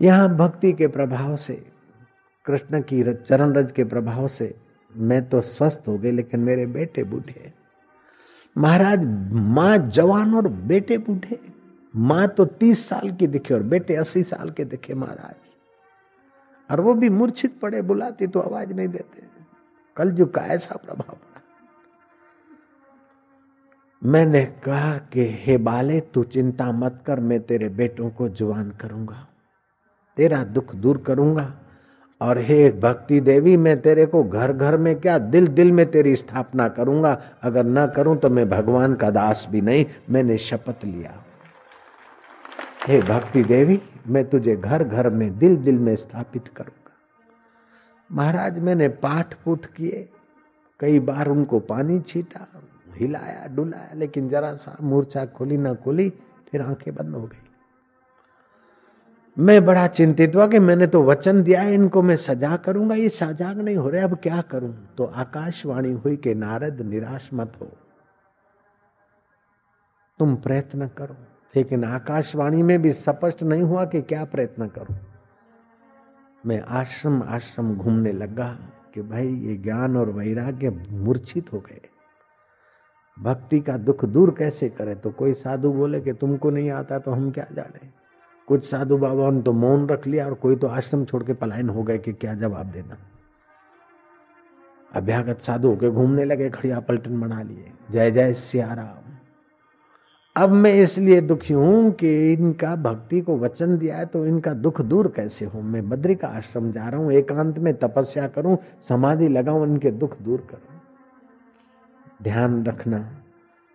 यहाँ 0.00 0.37
भक्ति 0.37 0.72
के 0.72 0.87
प्रभाव 0.87 1.37
से, 1.37 1.66
कृष्ण 2.46 2.83
की 2.83 3.02
चरण 3.14 3.52
रज 3.52 3.72
के 3.72 3.85
प्रभाव 3.85 4.28
से 4.28 4.54
मैं 4.96 5.28
तो 5.28 5.40
स्वस्थ 5.40 5.83
हो 5.88 5.98
गई, 5.98 6.11
लेकिन 6.11 6.40
मेरे 6.40 6.66
बेटे 6.66 7.04
बूढ़े 7.04 7.52
महाराज, 8.59 9.04
माँ 9.33 9.78
जवान 9.78 10.35
और 10.35 10.48
बेटे 10.48 10.98
बूढ़े 10.98 11.38
माँ 11.96 12.28
तो 12.28 12.44
तीस 12.44 12.88
साल 12.88 13.11
की 13.11 13.26
दिखे 13.26 13.54
और 13.54 13.62
बेटे 13.62 13.94
अस्सी 13.94 14.22
साल 14.22 14.50
के 14.50 14.64
दिखे 14.64 14.94
महाराज। 14.94 15.57
और 16.70 16.80
वो 16.80 16.94
भी 16.94 17.09
मूर्छित 17.09 17.61
पड़े, 17.61 17.83
बुलाती 17.83 18.26
तो 18.26 18.40
आवाज़ 18.40 18.74
नहीं 18.74 18.88
देते। 18.88 19.22
कल 19.96 20.11
जो 20.11 20.26
का 20.26 20.42
ऐसा 20.42 20.76
प्रभाव 20.76 21.16
पड़ा। 21.16 21.42
मैंने 24.02 24.44
कहा 24.64 24.98
कि, 24.98 25.26
हे 25.30 25.57
बाले, 25.57 26.00
तू 26.00 26.24
चिंता 26.24 26.72
मत 26.72 27.02
कर, 27.07 27.20
मैं 27.20 27.40
तेरे 27.40 27.68
बेटों 27.68 28.11
को 28.11 28.28
जवान 28.28 28.70
करूँगा। 28.70 29.26
तेरा 30.16 30.44
दुख 30.44 30.74
दूर 30.74 30.98
करूँगा। 30.98 31.53
और 32.20 32.38
हे 32.38 32.70
भक्ति 32.70 33.20
देवी, 33.20 33.57
मैं 33.57 33.81
तेरे 33.81 34.07
को 34.07 34.22
घर 34.24 34.53
घर 34.53 34.77
में 34.77 35.00
क्या 35.00 35.18
दिल 35.18 35.46
दिल 35.46 35.72
में 35.72 35.90
तेरी 35.90 36.16
स्थापना 36.16 36.68
करूँगा? 36.68 37.22
अगर 37.42 37.64
ना 37.64 37.87
करूँ 37.87 38.16
तो 38.16 38.31
मैं 38.31 38.48
भगवान 38.48 38.94
का 38.94 39.11
दास 39.11 39.46
भी 39.50 39.61
नहीं, 39.61 39.85
मैंने 40.11 40.38
शपथ 40.38 40.85
लिया। 40.85 41.24
हे 42.87 43.00
भक्ति 43.03 43.44
देवी, 43.44 43.81
मैं 44.07 44.24
तुझे 44.29 44.57
घर 44.57 44.85
घर 44.85 45.11
में 45.11 45.38
दिल 45.38 45.57
दिल 45.57 45.79
में 45.79 45.96
स्थापित 45.96 46.48
करूँगा। 46.48 46.92
महाराज, 48.11 48.59
मैंने 48.59 48.88
पाठ 48.88 49.35
पुठ 49.35 49.66
किए, 49.66 50.09
कई 50.81 50.98
बार 51.00 51.29
उनको 51.29 51.59
पानी 51.61 52.00
छीटा 52.00 52.46
हिलाया 52.96 53.46
डुलाया 53.46 53.94
लेकिन 53.94 54.29
जरा 54.29 54.55
सा 54.55 54.77
मूर्छा 54.81 55.24
खोली 55.27 55.57
ना 55.57 55.74
खोली, 55.74 56.12
फिर 56.50 56.62
आँखें 56.62 56.94
बंद 56.94 57.14
हो 57.14 57.22
गई। 57.22 57.48
मैं 59.38 59.64
बड़ा 59.64 59.86
चिंतित 59.86 60.36
हुआ 60.36 60.46
कि 60.46 60.58
मैंने 60.58 60.86
तो 60.86 61.02
वचन 61.02 61.42
दिया 61.42 61.62
है, 61.62 61.74
इनको 61.74 62.02
मैं 62.02 62.16
सजा 62.16 62.56
करूँगा। 62.56 62.94
ये 62.94 63.08
सजाग 63.08 63.58
नहीं 63.58 63.76
हो 63.76 63.88
रहे, 63.88 64.02
अब 64.02 64.14
क्या 64.14 64.40
करूँ? 64.40 64.94
तो 64.98 65.04
आकाशवाणी 65.04 65.92
हुई 65.92 66.16
कि 66.16 66.34
नारद, 66.34 66.80
निराश 66.80 67.30
मत 67.34 67.52
हो। 67.60 67.68
तुम 70.18 70.36
प्रयत्न 70.36 70.88
करो। 70.88 71.16
लेकिन 71.56 71.84
आकाशवाणी 71.84 72.62
में 72.62 72.82
भी 72.82 72.92
स्पष्ट 72.92 73.42
नहीं 73.42 73.62
हुआ 73.62 73.84
कि 73.84 74.02
क्या 74.02 74.24
प्रयत्न 74.24 74.66
करूँ। 74.66 74.96
मैं 76.46 76.60
आश्रम 76.60 77.22
आश्रम 77.22 77.76
घूमने 77.76 78.12
लगा 78.12 78.58
कि 78.94 79.02
भाई, 79.02 79.28
ये 79.28 79.56
ज्ञान 79.56 79.96
और 79.96 80.10
वैराग्य 80.10 80.70
मूर्छित 80.90 81.52
हो 81.52 81.60
गए। 81.60 81.80
भक्ति 83.22 83.60
का 83.60 83.76
दुख 83.76 84.04
दूर 84.04 84.34
कैसे 84.38 84.68
करे? 84.68 84.94
तो 84.94 85.10
कोई 85.10 85.32
साधु 85.32 85.72
बोले 85.72 86.00
कि 86.00 86.12
तुमको 86.12 86.50
नहीं 86.50 86.70
आता 86.70 86.98
तो 86.98 87.10
हम 87.10 87.30
क्या 87.30 87.46
जाने? 87.52 88.03
कुछ 88.48 88.64
साधु 88.64 88.96
बाबा 88.96 89.30
ने 89.30 89.42
तो 89.42 89.52
मौन 89.54 89.88
रख 89.88 90.07
लिया 90.07 90.26
और 90.26 90.35
कोई 90.35 90.57
तो 90.57 90.66
आश्रम 90.68 91.04
छोड़ 91.04 91.22
के 91.22 91.35
पलायन 91.35 91.68
हो 91.68 91.83
गए 91.83 91.98
कि 91.98 92.12
क्या 92.12 92.35
जवाब 92.35 92.70
देना। 92.72 92.96
अभ्यागत 94.92 95.40
साधु 95.40 95.68
होके 95.68 95.90
घूमने 95.90 96.24
लगे 96.24 96.50
खड़िया 96.50 96.80
पलटन 96.80 97.20
बना 97.20 97.42
लिए। 97.42 97.72
जय 97.90 98.11
जय 98.11 98.35
सियाराम। 98.35 99.02
अब 100.37 100.52
मैं 100.52 100.72
इसलिए 100.74 101.20
दुखी 101.20 101.54
हूँ 101.54 101.90
कि 101.92 102.33
इनका 102.33 102.74
भक्ति 102.76 103.20
को 103.20 103.37
वचन 103.38 103.76
दिया 103.78 103.96
है 103.96 104.07
तो 104.07 104.24
इनका 104.26 104.52
दुख 104.54 104.80
दूर 104.83 105.09
कैसे 105.09 105.44
हो? 105.44 105.61
मैं 105.61 105.88
बद्री 105.88 106.14
का 106.14 106.28
आश्रम 106.28 106.70
जा 106.72 106.88
रहा 106.88 107.00
हूँ, 107.00 107.12
एकांत 107.12 107.59
में 107.59 107.72
तपस्या 107.74 108.26
करूँ, 108.28 108.57
समाधि 108.80 109.28
लगाऊँ, 109.28 109.66
इनके 109.66 109.90
दुख 109.90 110.20
दूर 110.22 110.46
करूँ। 110.50 110.80
ध्यान 112.22 112.64
रखना, 112.64 112.98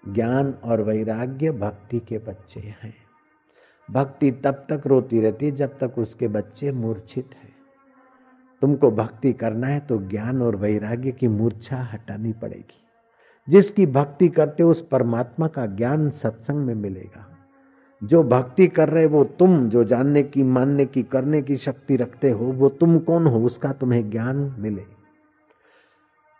ज्ञान 0.03 0.53
और 0.63 0.81
वैराग्य 0.81 1.51
भक्ति 1.51 1.99
के 1.99 2.17
बच्चे 2.19 2.59
हैं। 2.59 2.93
भक्ति 3.91 4.31
तब 4.31 4.65
तक 4.69 4.87
रोती 4.87 5.21
रहती 5.21 5.45
है 5.45 5.51
जब 5.51 5.77
तक 5.79 5.93
उसके 5.97 6.27
बच्चे 6.27 6.71
मूर्छित 6.71 7.29
है। 7.43 7.49
तुमको 8.61 8.91
भक्ति 8.91 9.33
करना 9.33 9.67
है 9.67 9.79
तो 9.79 9.97
ज्ञान 9.97 10.41
और 10.41 10.55
वैराग्य 10.55 11.11
की 11.11 11.27
मूर्छा 11.27 11.77
हटानी 11.77 12.33
पड़ेगी। 12.33 12.85
जिसकी 13.49 13.85
भक्ति 13.85 14.27
करते 14.27 14.63
उस 14.63 14.87
परमात्मा 14.87 15.47
का 15.47 15.65
ज्ञान 15.65 16.09
सत्संग 16.09 16.57
में 16.57 16.75
मिलेगा। 16.75 17.37
जो 18.03 18.23
भक्ति 18.23 18.67
कर 18.67 18.89
रहे 18.89 19.05
वो 19.05 19.23
तुम, 19.23 19.69
जो 19.69 19.83
जानने 19.83 20.23
की, 20.23 20.43
मानने 20.43 20.85
की, 20.85 21.03
करने 21.03 21.41
की 21.41 21.57
शक्ति 21.57 21.95
रखते 21.95 22.29
हो, 22.29 22.45
वो 22.45 22.69
तुम 22.69 22.99
कौन 22.99 23.27
हो? 23.27 23.45
उसका 23.45 23.73
तुम्हें 23.73 24.09
ज्ञान 24.09 24.55
मिले। 24.59 24.99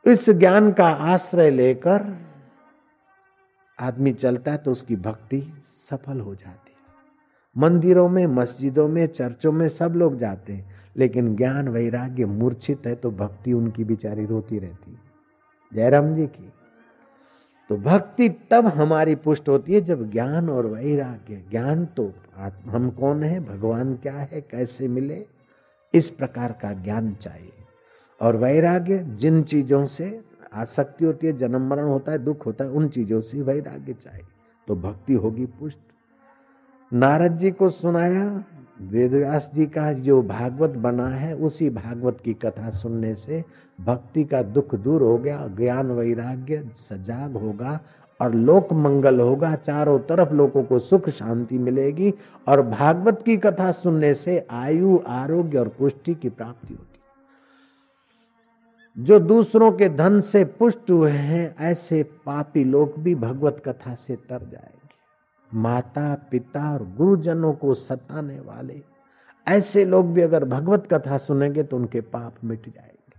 इस 0.06 0.30
ज्ञान 0.30 0.72
का 0.72 0.88
आश्रय 0.88 1.50
लेकर 1.50 2.18
आदमी 3.80 4.14
चलता 4.14 4.52
है 4.52 4.58
तो 4.58 4.72
उसकी 4.72 4.96
भक्ति 4.96 5.54
सफल 5.90 6.20
हो 6.20 6.36
जाती 6.36 6.69
मंदिरों 7.58 8.10
में, 8.10 8.28
मस्जिदों 8.28 8.88
में, 8.88 9.08
चर्चों 9.08 9.52
में 9.52 9.70
सब 9.70 9.94
लोग 9.96 10.18
जाते 10.18 10.54
हैं, 10.54 10.76
लेकिन 10.98 11.36
ज्ञान 11.36 11.70
वैराग्य 11.70 12.26
मूर्छित 12.26 12.88
है 12.88 12.96
तो 12.96 13.12
भक्ति 13.12 13.54
उनकी 13.54 13.84
बिचारी 13.84 14.26
रोती 14.26 14.60
रहती 14.60 14.98
जयराम 15.74 16.16
जी 16.16 16.28
की। 16.28 16.54
तो 17.70 17.78
भक्ति 17.78 18.30
तब 18.30 18.66
हमारी 18.66 19.16
पुष्ट 19.16 19.50
होती 19.50 19.74
है, 19.74 19.82
जब 19.82 20.12
ज्ञान 20.12 20.50
और 20.50 20.66
वैराग्य, 20.66 21.44
ज्ञान 21.50 21.86
तो 21.86 22.14
हम 22.66 22.90
कौन 22.90 23.24
है, 23.24 23.40
भगवान 23.40 23.96
क्या 23.96 24.14
है, 24.14 24.42
कैसे 24.42 24.88
मिले, 24.88 25.26
इस 25.94 26.10
प्रकार 26.10 26.52
का 26.52 26.74
ज्ञान 26.74 27.14
चाहिए। 27.14 27.52
और 28.22 28.36
वैराग्य 28.36 29.00
जिन 29.00 29.44
चीज़ों 29.44 29.86
से 29.86 30.22
आसक्ति 30.54 31.06
होती 31.06 31.28
है, 31.28 31.38
जन्म 31.38 31.70
मरण 31.70 31.88
होता 31.88 32.12
है, 32.12 32.18
दुख 32.18 32.46
होता 32.46 32.64
है, 32.64 32.70
उन 32.70 32.90
चीज़ों 32.90 33.22
से 33.22 33.42
वैराग्य 33.42 33.94
चाहिए। 33.94 34.26
तो 34.68 34.76
भक्ति 34.76 35.14
होगी 35.14 35.46
पुष्ट। 35.46 35.80
नारद 36.94 37.38
जी 37.38 37.52
को 37.52 37.70
सुनाया, 37.70 38.44
वेदव्यास 38.82 39.52
जी 39.56 39.66
का 39.66 39.94
जो 39.94 40.22
भागवत 40.22 40.70
बना 40.70 41.08
है, 41.08 41.36
उसी 41.36 41.70
भागवत 41.70 42.18
की 42.26 42.34
कथा 42.34 42.70
सुनने 42.70 43.16
से 43.16 43.44
भक्ति 43.82 44.24
का 44.24 44.44
दुख 44.44 44.76
दूर 44.76 45.02
हो 45.02 45.18
गया, 45.18 45.48
ज्ञान 45.48 45.92
वैराग्य 45.92 46.70
सजाग 46.76 47.38
होगा 47.38 47.80
और 48.22 48.34
लोक 48.34 48.74
मंगल 48.74 49.20
होगा, 49.20 49.56
चारों 49.56 50.00
तरफ़ 50.00 50.34
लोगों 50.34 50.64
को 50.64 50.80
सुख 50.80 51.10
शांति 51.10 51.58
मिलेगी 51.58 52.14
और 52.48 52.62
भागवत 52.62 53.22
की 53.26 53.38
कथा 53.38 53.72
सुनने 53.72 54.14
से 54.14 54.48
आयु, 54.52 55.00
आरोग्य 55.08 55.58
और 55.58 55.68
पुष्टि 55.68 56.16
की 56.16 56.30
प्राप्ति 56.30 56.74
होती। 56.74 57.00
जो 59.04 59.20
दूसरों 59.20 59.72
के 59.72 59.90
धन 59.90 60.22
से 60.22 60.46
पुष्ट 60.46 60.92
हुए 60.92 61.12
हैं, 61.12 61.56
ऐसे 61.60 62.04
पापी 62.04 62.64
लोग 62.64 62.94
भी 63.00 63.16
भगवत 63.16 63.62
कथा 63.66 63.96
से 63.96 64.16
तर 64.16 64.40
जाएँगे। 64.40 64.79
माता, 65.54 66.28
पिता 66.32 66.74
और 66.74 66.94
गुरुजनों 66.98 67.54
को 67.54 67.74
सताने 67.74 68.40
वाले, 68.40 68.82
ऐसे 69.48 69.86
लोग 69.86 70.14
भी 70.14 70.22
अगर 70.22 70.46
भगवत 70.46 70.88
कथा 70.94 71.18
सुनेंगे 71.18 71.64
तो 71.64 71.78
उनके 71.78 72.02
पाप 72.02 72.36
मिट 72.44 72.70
जाएँगे। 72.70 73.14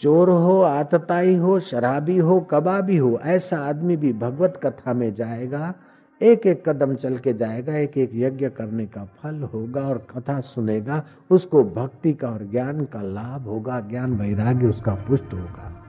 चोर 0.00 0.30
हो, 0.30 0.60
आतताई 0.60 1.34
हो, 1.34 1.60
शराबी 1.60 2.18
हो, 2.18 2.40
कबाबी 2.40 2.96
हो, 2.96 3.20
ऐसा 3.22 3.58
आदमी 3.58 3.96
भी 3.96 4.12
भगवत 4.12 4.60
कथा 4.62 4.94
में 4.94 5.14
जाएगा 5.14 5.74
एक 6.22 6.46
एक 6.46 6.68
कदम 6.68 6.94
चल 6.94 7.18
के 7.18 7.32
जाएगा 7.32 7.76
एक 7.76 7.98
एक 7.98 8.10
यज्ञ 8.14 8.48
करने 8.48 8.86
का 8.86 9.04
फल 9.04 9.42
होगा 9.42 9.88
और 9.88 9.98
कथा 9.98 10.40
सुनेगा, 10.40 11.04
उसको 11.30 11.64
भक्ति 11.64 12.12
का 12.12 12.30
और 12.30 12.44
ज्ञान 12.44 12.84
का 12.84 13.02
लाभ 13.02 13.42
होगा, 13.42 13.80
ज्ञान 13.80 14.14
वैराग्य 14.14 14.66
उसका 14.66 14.94
पुष्ट 14.94 15.34
होगा। 15.34 15.87